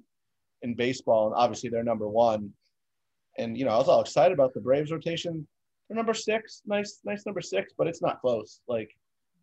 [0.61, 2.51] in baseball, and obviously they're number one.
[3.37, 5.47] And you know, I was all excited about the Braves rotation.
[5.89, 8.61] Number six, nice, nice number six, but it's not close.
[8.67, 8.91] Like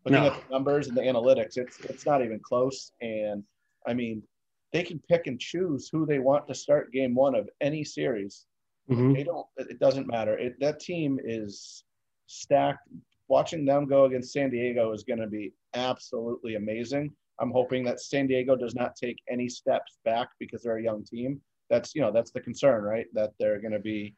[0.05, 0.29] looking No.
[0.29, 2.93] at the numbers and the analytics, it's it's not even close.
[3.01, 3.43] And
[3.87, 4.23] I mean,
[4.73, 8.47] they can pick and choose who they want to start game one of any series.
[8.89, 9.15] Mhm.
[9.15, 9.47] They don't.
[9.57, 10.39] It doesn't matter.
[10.39, 11.85] It, that team is
[12.27, 12.89] stacked.
[13.29, 17.13] Watching them go against San Diego is going to be absolutely amazing.
[17.41, 21.03] I'm hoping that San Diego does not take any steps back because they're a young
[21.05, 21.41] team.
[21.71, 23.07] That's you know that's the concern, right?
[23.15, 24.15] That they're going to be.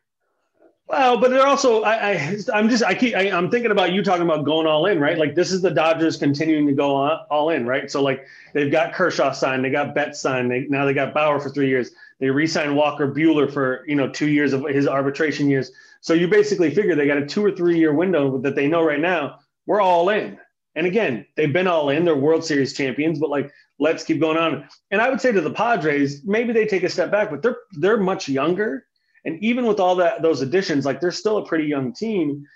[0.88, 4.02] Well, but they're also I, I I'm just I keep I, I'm thinking about you
[4.02, 5.18] talking about going all in, right?
[5.18, 7.90] Like this is the Dodgers continuing to go on, all in, right?
[7.90, 11.40] So like they've got Kershaw signed, they got Betts signed, they, now they got Bauer
[11.40, 11.90] for three years.
[12.20, 15.70] They re-signed Walker Buehler for you know two years of his arbitration years.
[16.00, 18.82] So you basically figure they got a two or three year window that they know
[18.82, 20.38] right now we're all in.
[20.74, 22.06] And again, they've been all in.
[22.06, 24.66] They're World Series champions, but like let's keep going on.
[24.90, 27.58] And I would say to the Padres, maybe they take a step back, but they're
[27.72, 28.86] they're much younger.
[29.28, 32.46] And even with all that those additions, like they're still a pretty young team.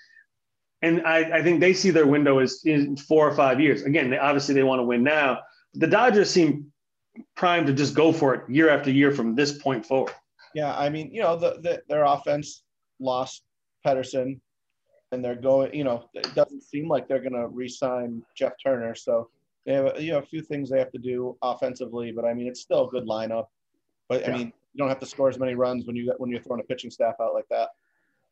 [0.81, 3.83] And I, I think they see their window is in four or five years.
[3.83, 5.41] Again, they obviously they want to win now.
[5.75, 6.73] The Dodgers seem
[7.37, 10.15] primed to just go for it year after year from this point forward.
[10.55, 12.63] Yeah, I mean, you know, the, the their offense
[12.99, 13.43] lost
[13.87, 14.41] Pederson,
[15.13, 15.75] and they're going.
[15.75, 18.95] You know, it doesn't seem like they're going to re-sign Jeff Turner.
[18.95, 19.29] So
[19.67, 22.47] they have you know a few things they have to do offensively, but I mean,
[22.47, 23.49] it's still a good lineup.
[24.09, 26.41] But I mean, you don't have to score as many runs when you when you're
[26.41, 27.71] throwing a pitching staff out like that.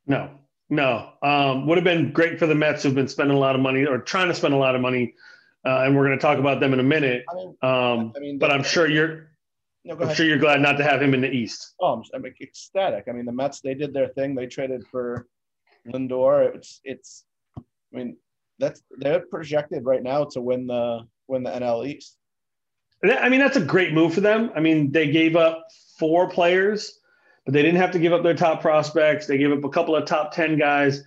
[0.07, 0.31] No,
[0.69, 1.13] no.
[1.23, 3.85] Um, would have been great for the Mets who've been spending a lot of money
[3.85, 5.15] or trying to spend a lot of money.
[5.65, 7.25] Uh, and we're going to talk about them in a minute.
[7.31, 9.31] I mean, Um, I mean, but I'm sure you're
[9.85, 11.75] no, I'm sure you're glad not to have him in the East.
[11.81, 13.05] Oh, I'm, I'm ecstatic.
[13.09, 14.35] I mean, the Mets they did their thing.
[14.35, 15.27] They traded for
[15.87, 16.55] Lindor.
[16.55, 17.25] It's it's.
[17.59, 18.17] I mean,
[18.59, 22.17] that's they're projected right now to win the win the NL East.
[23.03, 24.51] I mean, that's a great move for them.
[24.55, 27.01] I mean, they gave up four players,
[27.45, 29.27] but they didn't have to give up their top prospects.
[29.27, 31.03] They gave up a couple of top 10 guys.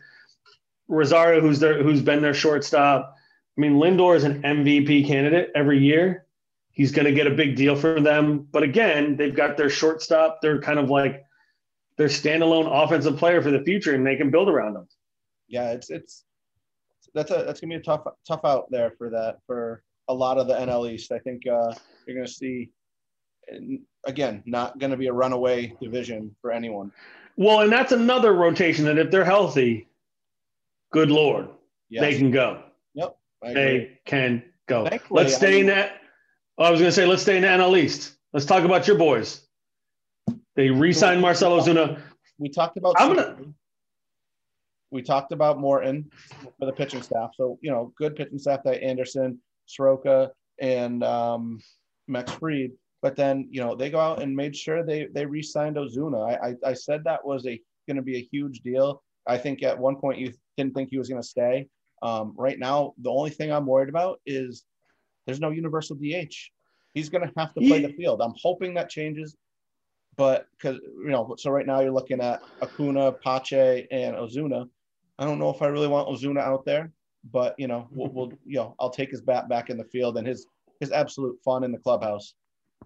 [0.88, 3.16] Rosario, who's their, who's been their shortstop.
[3.58, 6.26] I mean, Lindor is an MVP candidate every year.
[6.72, 8.48] He's going to get a big deal for them.
[8.52, 10.40] But again, they've got their shortstop.
[10.42, 11.24] They're kind of like
[11.98, 14.88] their standalone offensive player for the future, and they can build around them.
[15.48, 16.24] Yeah, it's it's
[17.14, 20.38] that's a that's gonna be a tough tough out there for that for a lot
[20.38, 21.12] of the NL East.
[21.12, 21.74] I think uh,
[22.08, 22.70] you're gonna see.
[24.06, 26.94] Again, not going to be a runaway division for anyone.
[27.36, 29.90] Well, and that's another rotation that if they're healthy,
[30.94, 31.50] good Lord,
[31.90, 32.02] Yes.
[32.04, 32.64] they can go.
[33.46, 33.54] I agree.
[33.54, 34.88] they can go.
[34.88, 36.00] Thankfully, let's I stay in mean- that.
[36.58, 38.16] I was going to say, let's stay in the NL East.
[38.32, 39.42] Let's talk about your boys.
[40.56, 42.00] They re-signed Marcell Ozuna.
[42.38, 43.38] we talked about I'm gonna-
[44.92, 46.10] we talked about Morton
[46.60, 47.32] for the pitching staff.
[47.36, 51.60] So you know, good pitching staff that Anderson, Soroka, and um,
[52.08, 52.72] Max Fried.
[53.02, 56.30] But then you know they go out and made sure they they re-signed Ozuna.
[56.30, 59.04] I I, I said that was a going to be a huge deal.
[59.28, 61.68] I think at one point you didn't think he was going to stay.
[62.02, 64.64] Um, right now, the only thing I'm worried about is
[65.26, 66.36] there's no universal DH.
[66.94, 68.22] He's going to have to play the field.
[68.22, 69.36] I'm hoping that changes
[70.16, 74.70] but because you know, so right now you're looking at Acuna, Pache, and Ozuna.
[75.18, 76.92] I don't know if I really want Ozuna out there,
[77.32, 80.18] but you know, we'll, we'll you know, I'll take his bat back in the field
[80.18, 80.48] and his
[80.80, 82.34] his absolute fun in the clubhouse.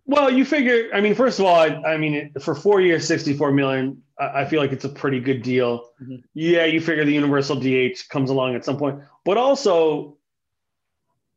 [0.05, 0.89] Well, you figure.
[0.93, 4.01] I mean, first of all, I, I mean, for four years, sixty-four million.
[4.19, 5.89] I, I feel like it's a pretty good deal.
[6.01, 6.21] Mhm.
[6.33, 10.17] Yeah, you figure the universal DH comes along at some point, but also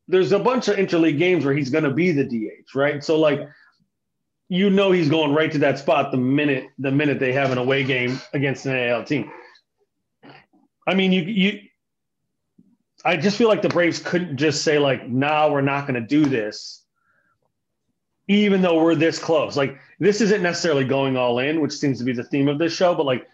[0.09, 3.03] there's a bunch of interleague games where he's going to be the DH, right?
[3.03, 3.49] So like,
[4.49, 7.59] you know, he's going right to that spot the minute the minute they have an
[7.59, 9.31] away game against an AL team.
[10.87, 11.61] I mean, you you.
[13.05, 16.07] I just feel like the Braves couldn't just say like, "Nah, we're not going to
[16.07, 16.81] do this."
[18.31, 19.57] even though we're this close.
[19.57, 22.73] Like this isn't necessarily going all in, which seems to be the theme of this
[22.73, 23.29] show, but like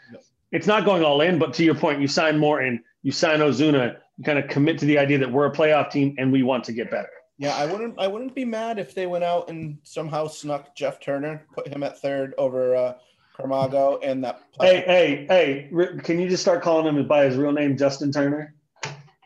[0.52, 1.38] it's not going all in.
[1.38, 4.86] But to your point, you sign Morton, you sign Ozuna, you kind of commit to
[4.86, 7.10] the idea that we're a playoff team and we want to get better.
[7.36, 7.98] Yeah, I wouldn't.
[7.98, 11.82] I wouldn't be mad if they went out and somehow snuck Jeff Turner, put him
[11.82, 12.94] at third over uh,
[13.38, 14.40] Camargo, and that.
[14.58, 15.98] Hey, hey, hey!
[16.02, 18.54] Can you just start calling him by his real name, Justin Turner?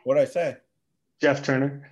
[0.05, 0.57] What did I say?
[1.21, 1.91] Jeff Turner.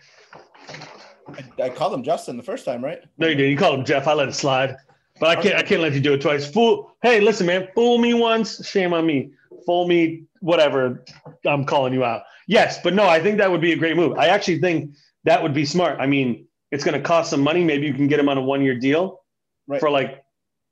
[1.29, 3.01] I, I, called him Justin the first time, right?
[3.19, 3.51] No, you didn't.
[3.51, 4.07] You called him Jeff.
[4.07, 4.77] I let it slide,
[5.21, 5.55] but I can't.
[5.55, 6.51] I can't let you do it twice.
[6.51, 6.95] Fool.
[7.03, 7.69] Hey, listen, man.
[7.75, 9.31] Fool me once, shame on me.
[9.67, 11.05] Fool me, whatever.
[11.47, 12.23] I'm calling you out.
[12.47, 14.17] Yes, but no, I think that would be a great move.
[14.17, 14.95] I actually think
[15.25, 16.01] that would be smart.
[16.01, 17.63] I mean, it's going to cost some money.
[17.63, 19.21] Maybe you can get him on a one year deal
[19.67, 19.81] right.
[19.81, 20.25] for like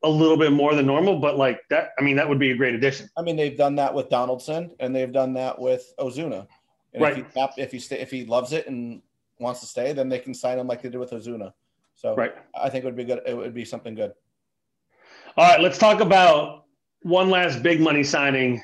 [0.02, 2.56] a little bit more than normal, but like that, I mean, that would be a
[2.56, 3.10] great addition.
[3.16, 6.46] I mean, they've done that with Donaldson and they've done that with Ozuna.
[6.96, 7.18] And right.
[7.18, 9.02] If he, if he, stay, if he loves it and
[9.38, 11.52] wants to stay, then they can sign him like they did with Ozuna.
[11.94, 12.34] So right.
[12.58, 13.20] I think it would be good.
[13.26, 14.12] It would be something good.
[15.36, 16.64] All right, let's talk about
[17.02, 18.62] one last big money signing.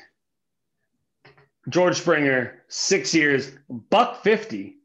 [1.69, 4.77] George Springer, six years, buck fifty.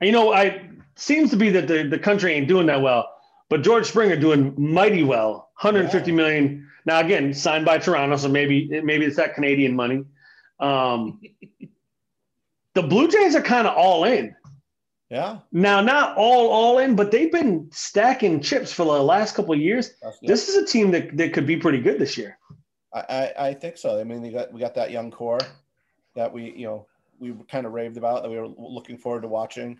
[0.00, 3.08] And you know, I seems to be that the, the country ain't doing that well,
[3.48, 5.50] but George Springer doing mighty well.
[5.60, 6.16] 150 yeah.
[6.16, 6.68] million.
[6.86, 10.04] Now again, signed by Toronto, so maybe maybe it's that Canadian money.
[10.60, 11.20] Um,
[12.74, 14.34] the Blue Jays are kind of all in.
[15.10, 15.40] Yeah.
[15.52, 19.60] Now, not all all in, but they've been stacking chips for the last couple of
[19.60, 19.92] years.
[20.22, 22.38] This is a team that, that could be pretty good this year.
[22.94, 24.00] I, I, I think so.
[24.00, 25.40] I mean, we got we got that young core
[26.14, 26.86] that we you know
[27.18, 29.78] we kind of raved about that we were looking forward to watching.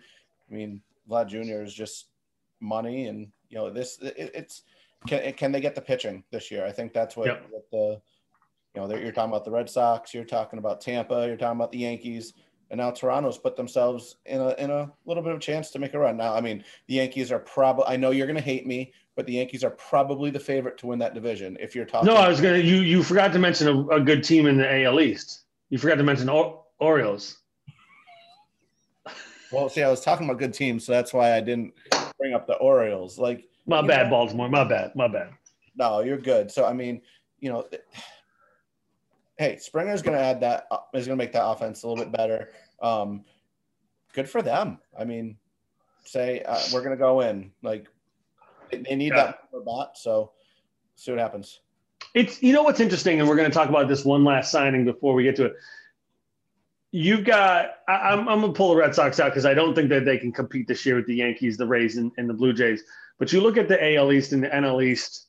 [0.49, 1.63] I mean, Vlad Jr.
[1.63, 2.09] is just
[2.61, 4.63] money, and you know this it, it's
[5.07, 6.65] can can they get the pitching this year?
[6.65, 7.47] I think that's what, yep.
[7.49, 8.01] what the
[8.75, 11.71] you know you're talking about the Red Sox, you're talking about Tampa, you're talking about
[11.71, 12.33] the Yankees,
[12.73, 15.77] and now Toronto's put themselves in a in a little bit of a chance to
[15.77, 16.17] make a run.
[16.17, 19.27] Now, I mean, the Yankees are probably I know you're going to hate me, but
[19.27, 21.55] the Yankees are probably the favorite to win that division.
[21.59, 24.01] If you're talking, no, I was going to you you forgot to mention a, a,
[24.01, 25.43] good team in the AL East.
[25.69, 27.37] You forgot to mention o- Orioles.
[29.51, 31.75] Well, see, I was talking about good teams, so that's why I didn't
[32.17, 33.19] bring up the Orioles.
[33.19, 34.49] Like, my bad, know, Baltimore.
[34.49, 34.95] My bad.
[34.95, 35.29] My bad.
[35.75, 36.49] No, you're good.
[36.49, 37.03] So, I mean,
[37.39, 37.67] you know,
[39.37, 40.65] hey, Springer's going to add that.
[40.71, 42.49] Uh, going to make that offense a little bit better.
[42.83, 43.23] Um,
[44.13, 44.77] good for them.
[44.97, 45.37] I mean,
[46.03, 47.51] say uh, we're going to go in.
[47.63, 47.87] Like,
[48.71, 49.33] they need yeah.
[49.51, 49.97] that bat.
[49.97, 50.31] So,
[50.95, 51.61] see what happens.
[52.13, 54.85] It's you know what's interesting, and we're going to talk about this one last signing
[54.85, 55.55] before we get to it
[56.93, 59.89] you've got I, am I'm gonna pull the Red Sox out because I don't think
[59.89, 62.53] that they can compete this year with the Yankees, the Rays, and, and, the Blue
[62.53, 62.83] Jays.
[63.17, 65.27] But you look at the AL East and the NL East.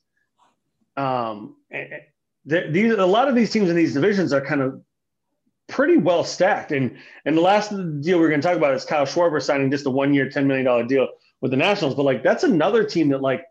[0.95, 1.57] Um,
[2.45, 4.81] these a lot of these teams in these divisions are kind of
[5.67, 6.71] pretty well stacked.
[6.71, 7.69] And and the last
[8.01, 10.47] deal we're going to talk about is Kyle Schwarber signing just a one year, ten
[10.47, 11.07] million dollar deal
[11.41, 11.95] with the Nationals.
[11.95, 13.43] But like that's another team that like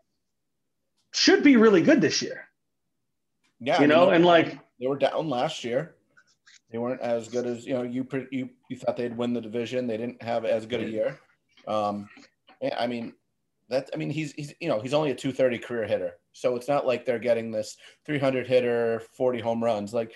[1.13, 2.47] should be really good this year.
[3.59, 5.95] Yeah, you I mean, know, and like they were down last year.
[6.71, 7.83] They weren't as good as you know.
[7.83, 9.87] You you you thought they'd win the division.
[9.87, 11.19] They didn't have as good a year.
[11.67, 12.09] Um,
[12.77, 13.13] I mean,
[13.69, 16.67] that I mean he's he's you know he's only a 230 career hitter, so it's
[16.67, 19.93] not like they're getting this 300 hitter, 40 home runs.
[19.93, 20.13] Like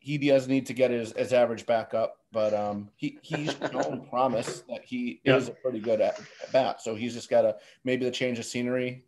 [0.00, 4.06] he does need to get his, his average back up, but um, he he's shown
[4.10, 5.36] promise that he yeah.
[5.36, 6.82] is a pretty good at, at bat.
[6.82, 9.04] So he's just got to maybe the change of scenery,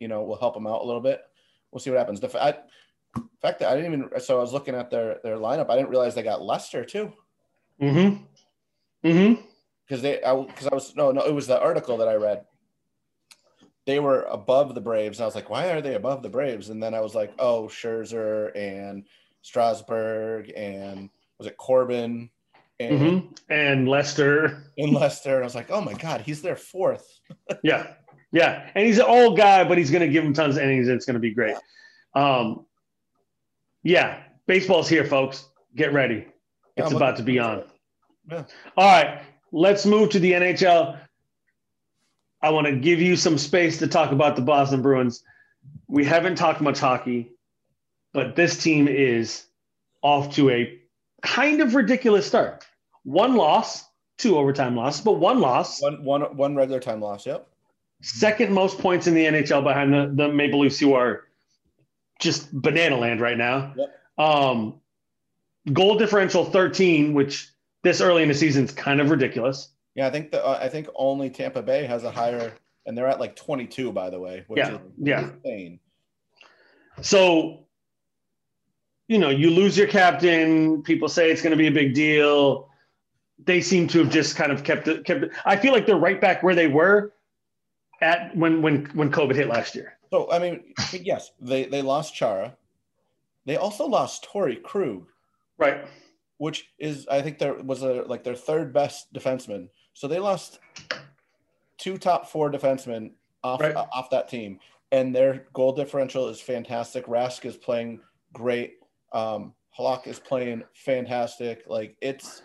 [0.00, 1.22] you know, will help him out a little bit.
[1.70, 2.20] We'll see what happens.
[2.20, 2.56] The, I,
[3.40, 4.20] fact, I didn't even.
[4.20, 5.70] So I was looking at their their lineup.
[5.70, 7.12] I didn't realize they got Lester too.
[7.80, 9.08] Mm-hmm.
[9.08, 9.42] Mm-hmm.
[9.86, 11.24] Because they, because I, I, was no, no.
[11.24, 12.44] It was the article that I read.
[13.86, 16.70] They were above the Braves, and I was like, why are they above the Braves?
[16.70, 19.04] And then I was like, oh, Scherzer and
[19.44, 22.30] Strasburg and was it Corbin
[22.80, 23.52] and mm-hmm.
[23.52, 25.34] and Lester and Lester.
[25.34, 27.20] And I was like, oh my god, he's their fourth.
[27.62, 27.92] yeah,
[28.32, 30.88] yeah, and he's an old guy, but he's going to give him tons of innings.
[30.88, 31.56] It's going to be great.
[32.14, 32.64] Um,
[33.82, 35.46] yeah, baseball's here, folks.
[35.76, 36.26] Get ready.
[36.76, 37.64] It's yeah, about to be on.
[38.30, 38.44] Yeah.
[38.78, 39.20] All right,
[39.52, 40.98] let's move to the NHL.
[42.40, 45.22] I want to give you some space to talk about the Boston Bruins.
[45.86, 47.33] We haven't talked much hockey,
[48.14, 49.44] but this team is
[50.00, 50.78] off to a
[51.20, 52.64] kind of ridiculous start.
[53.02, 53.84] One loss,
[54.16, 55.82] two overtime losses, but one loss.
[55.82, 57.46] One, one, one regular time loss, yep.
[58.00, 61.24] Second most points in the NHL behind the, the Maple Leafs, who are
[62.20, 63.74] just banana land right now.
[63.76, 64.00] Yep.
[64.16, 64.80] Um,
[65.72, 67.50] goal differential 13, which
[67.82, 69.70] this early in the season is kind of ridiculous.
[69.94, 72.52] Yeah, I think the uh, I think only Tampa Bay has a higher,
[72.84, 74.44] and they're at like 22, by the way.
[74.54, 75.30] yeah, yeah.
[75.44, 75.80] Insane.
[77.00, 77.63] So,
[79.08, 80.82] you know, you lose your captain.
[80.82, 82.68] People say it's going to be a big deal.
[83.44, 85.04] They seem to have just kind of kept it.
[85.04, 85.30] Kept it.
[85.44, 87.12] I feel like they're right back where they were
[88.00, 89.98] at when when when COVID hit last year.
[90.10, 92.56] So I mean, yes, they they lost Chara.
[93.46, 95.06] They also lost Torey Krug,
[95.58, 95.86] right?
[96.38, 99.68] Which is I think there was a like their third best defenseman.
[99.92, 100.60] So they lost
[101.78, 103.76] two top four defensemen off right.
[103.76, 104.60] uh, off that team,
[104.92, 107.06] and their goal differential is fantastic.
[107.06, 108.00] Rask is playing
[108.32, 108.76] great.
[109.14, 111.64] Um, Halak is playing fantastic.
[111.66, 112.42] Like it's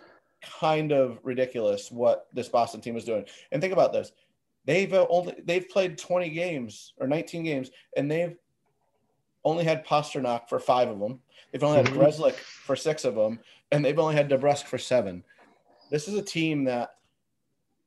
[0.60, 3.26] kind of ridiculous what this Boston team is doing.
[3.52, 4.12] And think about this:
[4.66, 8.38] they've only they've played 20 games or 19 games, and they've
[9.44, 11.20] only had Pastrnak for five of them.
[11.52, 12.30] They've only had mm-hmm.
[12.66, 13.40] For six of them,
[13.72, 15.24] and they've only had DeBrusk for seven.
[15.90, 16.96] This is a team that,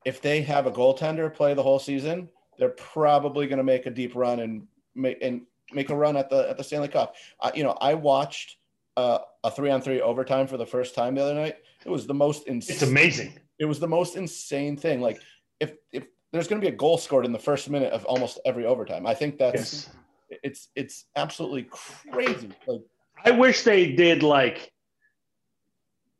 [0.05, 2.29] if they have a goaltender play the whole season,
[2.59, 6.29] they're probably going to make a deep run and make and make a run at
[6.29, 7.15] the at the Stanley Cup.
[7.41, 8.57] I, you know, I watched
[8.97, 11.57] uh, a three on three overtime for the first time the other night.
[11.85, 12.75] It was the most insane.
[12.75, 13.39] It's amazing.
[13.59, 15.01] It was the most insane thing.
[15.01, 15.21] Like
[15.61, 18.41] if if there's going to be a goal scored in the first minute of almost
[18.45, 19.89] every overtime, I think that's
[20.31, 20.39] yes.
[20.43, 21.69] it's it's absolutely
[22.11, 22.51] crazy.
[22.67, 22.83] Like
[23.25, 24.73] I wish they did like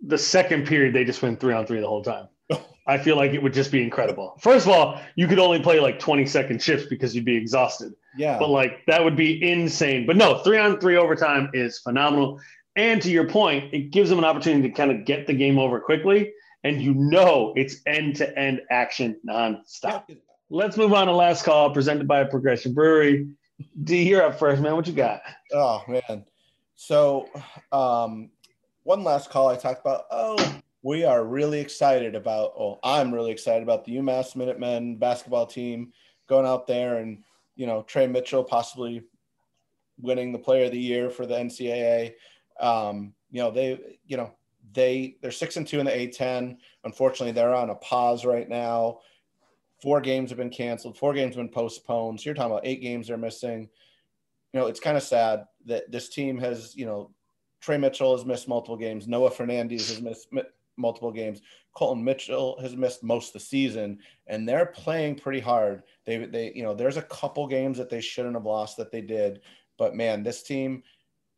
[0.01, 0.95] the second period.
[0.95, 2.29] They just went three on three the whole time.
[2.87, 4.37] I feel like it would just be incredible.
[4.41, 7.93] First of all, you could only play like 20 second shifts because you'd be exhausted.
[8.17, 8.39] Yeah.
[8.39, 10.07] But like that would be insane.
[10.07, 12.41] But no, three on three overtime is phenomenal.
[12.77, 15.59] And to your point, it gives them an opportunity to kind of get the game
[15.59, 16.33] over quickly.
[16.65, 20.17] And you know it's end to end action nonstop.
[20.49, 23.29] Let's move on to last call presented by Progression Brewery.
[23.83, 24.77] D, you're up first, man.
[24.77, 25.23] What you got?
[25.53, 26.25] Oh, man.
[26.75, 27.29] So,
[27.71, 28.31] um,
[28.83, 30.05] one last call I talked about.
[30.11, 35.47] Oh, we are really excited about, oh, I'm really excited about the UMass Minutemen basketball
[35.47, 35.93] team
[36.29, 37.23] going out there and,
[37.55, 39.05] you know, Tre Mitchell possibly
[40.01, 42.15] winning the player of the year for the NCAA.
[42.63, 44.33] Um, you know, they, you know,
[44.73, 46.57] they they're six and two in the A10.
[46.85, 49.01] Unfortunately, they're on a pause right now.
[49.83, 50.97] Four games have been canceled.
[50.97, 52.21] Four games have been postponed.
[52.21, 53.69] So you're talking about eight games they're missing.
[54.53, 57.11] You know, it's kind of sad that this team has, you know,
[57.61, 59.09] Tre Mitchell has missed multiple games.
[59.09, 60.29] Noah Fernandes has missed
[60.77, 61.41] multiple games.
[61.75, 65.83] Colton Mitchell has missed most of the season, and they're playing pretty hard.
[66.05, 69.01] They, they, you know, there's a couple games that they shouldn't have lost that they
[69.01, 69.41] did,
[69.79, 70.83] but man, this team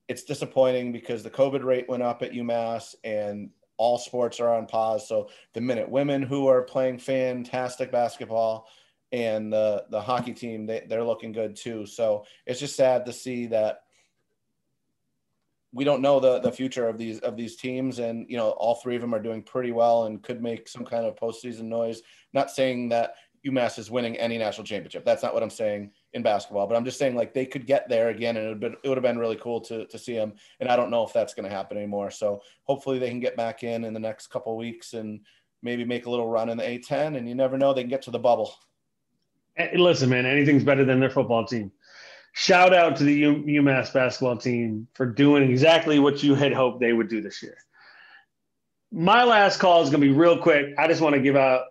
[0.09, 4.67] it's disappointing because the COVID rate went up at UMass and all sports are on
[4.67, 5.09] pause.
[5.09, 8.69] So the minute women who are playing fantastic basketball
[9.13, 11.87] and the the hockey team they, they're looking good too.
[11.87, 13.81] So it's just sad to see that
[15.73, 18.77] we don't know the the future of these of these teams and you know all
[18.77, 22.03] three of them are doing pretty well and could make some kind of postseason noise.
[22.33, 23.15] Not saying that
[23.47, 25.05] UMass is winning any national championship.
[25.05, 27.89] That's not what I'm saying in basketball, but I'm just saying like they could get
[27.89, 30.15] there again, and it would been, it would have been really cool to to see
[30.15, 30.35] them.
[30.61, 32.11] And I don't know if that's going to happen anymore.
[32.11, 35.21] So hopefully they can get back in in the next couple weeks and
[35.63, 37.17] maybe make a little run in the A10.
[37.17, 38.55] And you never know, they can get to the bubble.
[39.57, 41.73] Hey, listen, man, anything's better than their football team.
[42.33, 46.81] Shout out to the U- UMass basketball team for doing exactly what you had hoped
[46.81, 47.57] they would do this year.
[48.91, 50.75] My last call is going to be real quick.
[50.77, 51.67] I just want to give out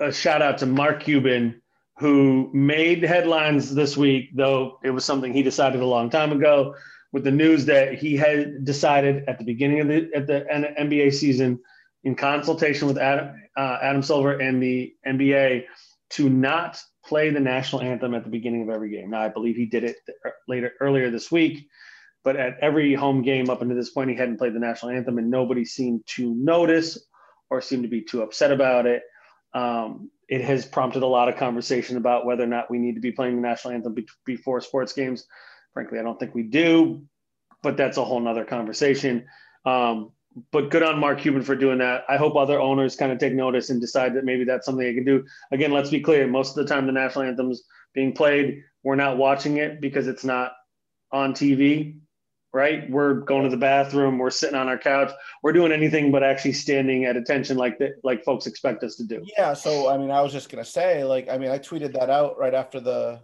[0.00, 1.62] a shout out to Mark Cuban,
[1.98, 6.74] who made headlines this week, though it was something he decided a long time ago
[7.12, 10.46] with the news that he had decided at the beginning of the at the
[10.78, 11.58] NBA season,
[12.04, 15.64] in consultation with Adam uh, Adam Silver and the NBA,
[16.10, 19.10] to not play the national anthem at the beginning of every game.
[19.10, 19.96] Now, I believe he did it
[20.46, 21.68] later earlier this week,
[22.22, 25.18] but at every home game up until this point, he hadn't played the national anthem,
[25.18, 26.98] and nobody seemed to notice
[27.50, 29.02] or seemed to be too upset about it.
[29.54, 33.00] Um, it has prompted a lot of conversation about whether or not we need to
[33.00, 35.26] be playing the national anthem be- before sports games.
[35.72, 37.02] Frankly, I don't think we do,
[37.62, 39.26] but that's a whole nother conversation.
[39.64, 40.12] Um,
[40.52, 42.04] but good on Mark Cuban for doing that.
[42.08, 44.94] I hope other owners kind of take notice and decide that maybe that's something they
[44.94, 45.24] can do.
[45.50, 47.64] Again, let's be clear: most of the time, the national anthem's
[47.94, 50.52] being played, we're not watching it because it's not
[51.10, 51.96] on TV
[52.52, 52.88] right?
[52.90, 56.54] We're going to the bathroom, we're sitting on our couch, we're doing anything but actually
[56.54, 59.24] standing at attention like that, like folks expect us to do.
[59.36, 59.52] Yeah.
[59.54, 62.38] So I mean, I was just gonna say, like, I mean, I tweeted that out
[62.38, 63.20] right after the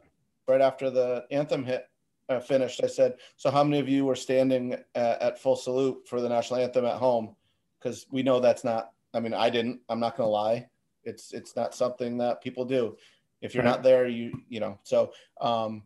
[0.47, 1.89] right after the anthem hit
[2.29, 2.81] uh, finished.
[2.83, 6.29] I said, so how many of you were standing at, at full salute for the
[6.29, 7.35] national anthem at home?
[7.81, 8.91] Because we know that's not.
[9.15, 9.81] I mean, I didn't.
[9.89, 10.69] I'm not gonna lie.
[11.05, 12.97] It's it's not something that people do.
[13.41, 14.79] If you're not there, you you know.
[14.85, 15.83] So um,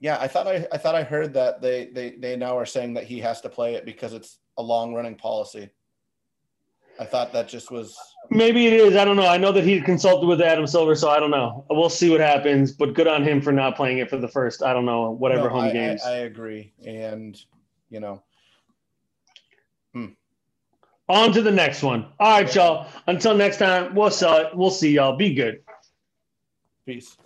[0.00, 2.94] yeah, I thought I, I thought I heard that they, they they now are saying
[2.94, 5.70] that he has to play it because it's a long running policy.
[7.00, 7.96] I thought that just was
[8.30, 8.96] maybe it is.
[8.96, 9.26] I don't know.
[9.26, 11.64] I know that he consulted with Adam Silver, so I don't know.
[11.70, 12.72] We'll see what happens.
[12.72, 14.62] But good on him for not playing it for the first.
[14.62, 16.02] I don't know whatever no, home I, games.
[16.04, 17.40] I, I, agree, and
[17.90, 18.22] you know.
[19.94, 20.06] Hmm.
[21.08, 22.06] On to the next one.
[22.20, 22.86] All right, y'all.
[23.06, 24.54] Until next time, we'll sell it.
[24.54, 25.16] We'll see y'all.
[25.16, 25.60] Be good.
[26.84, 27.16] Peace.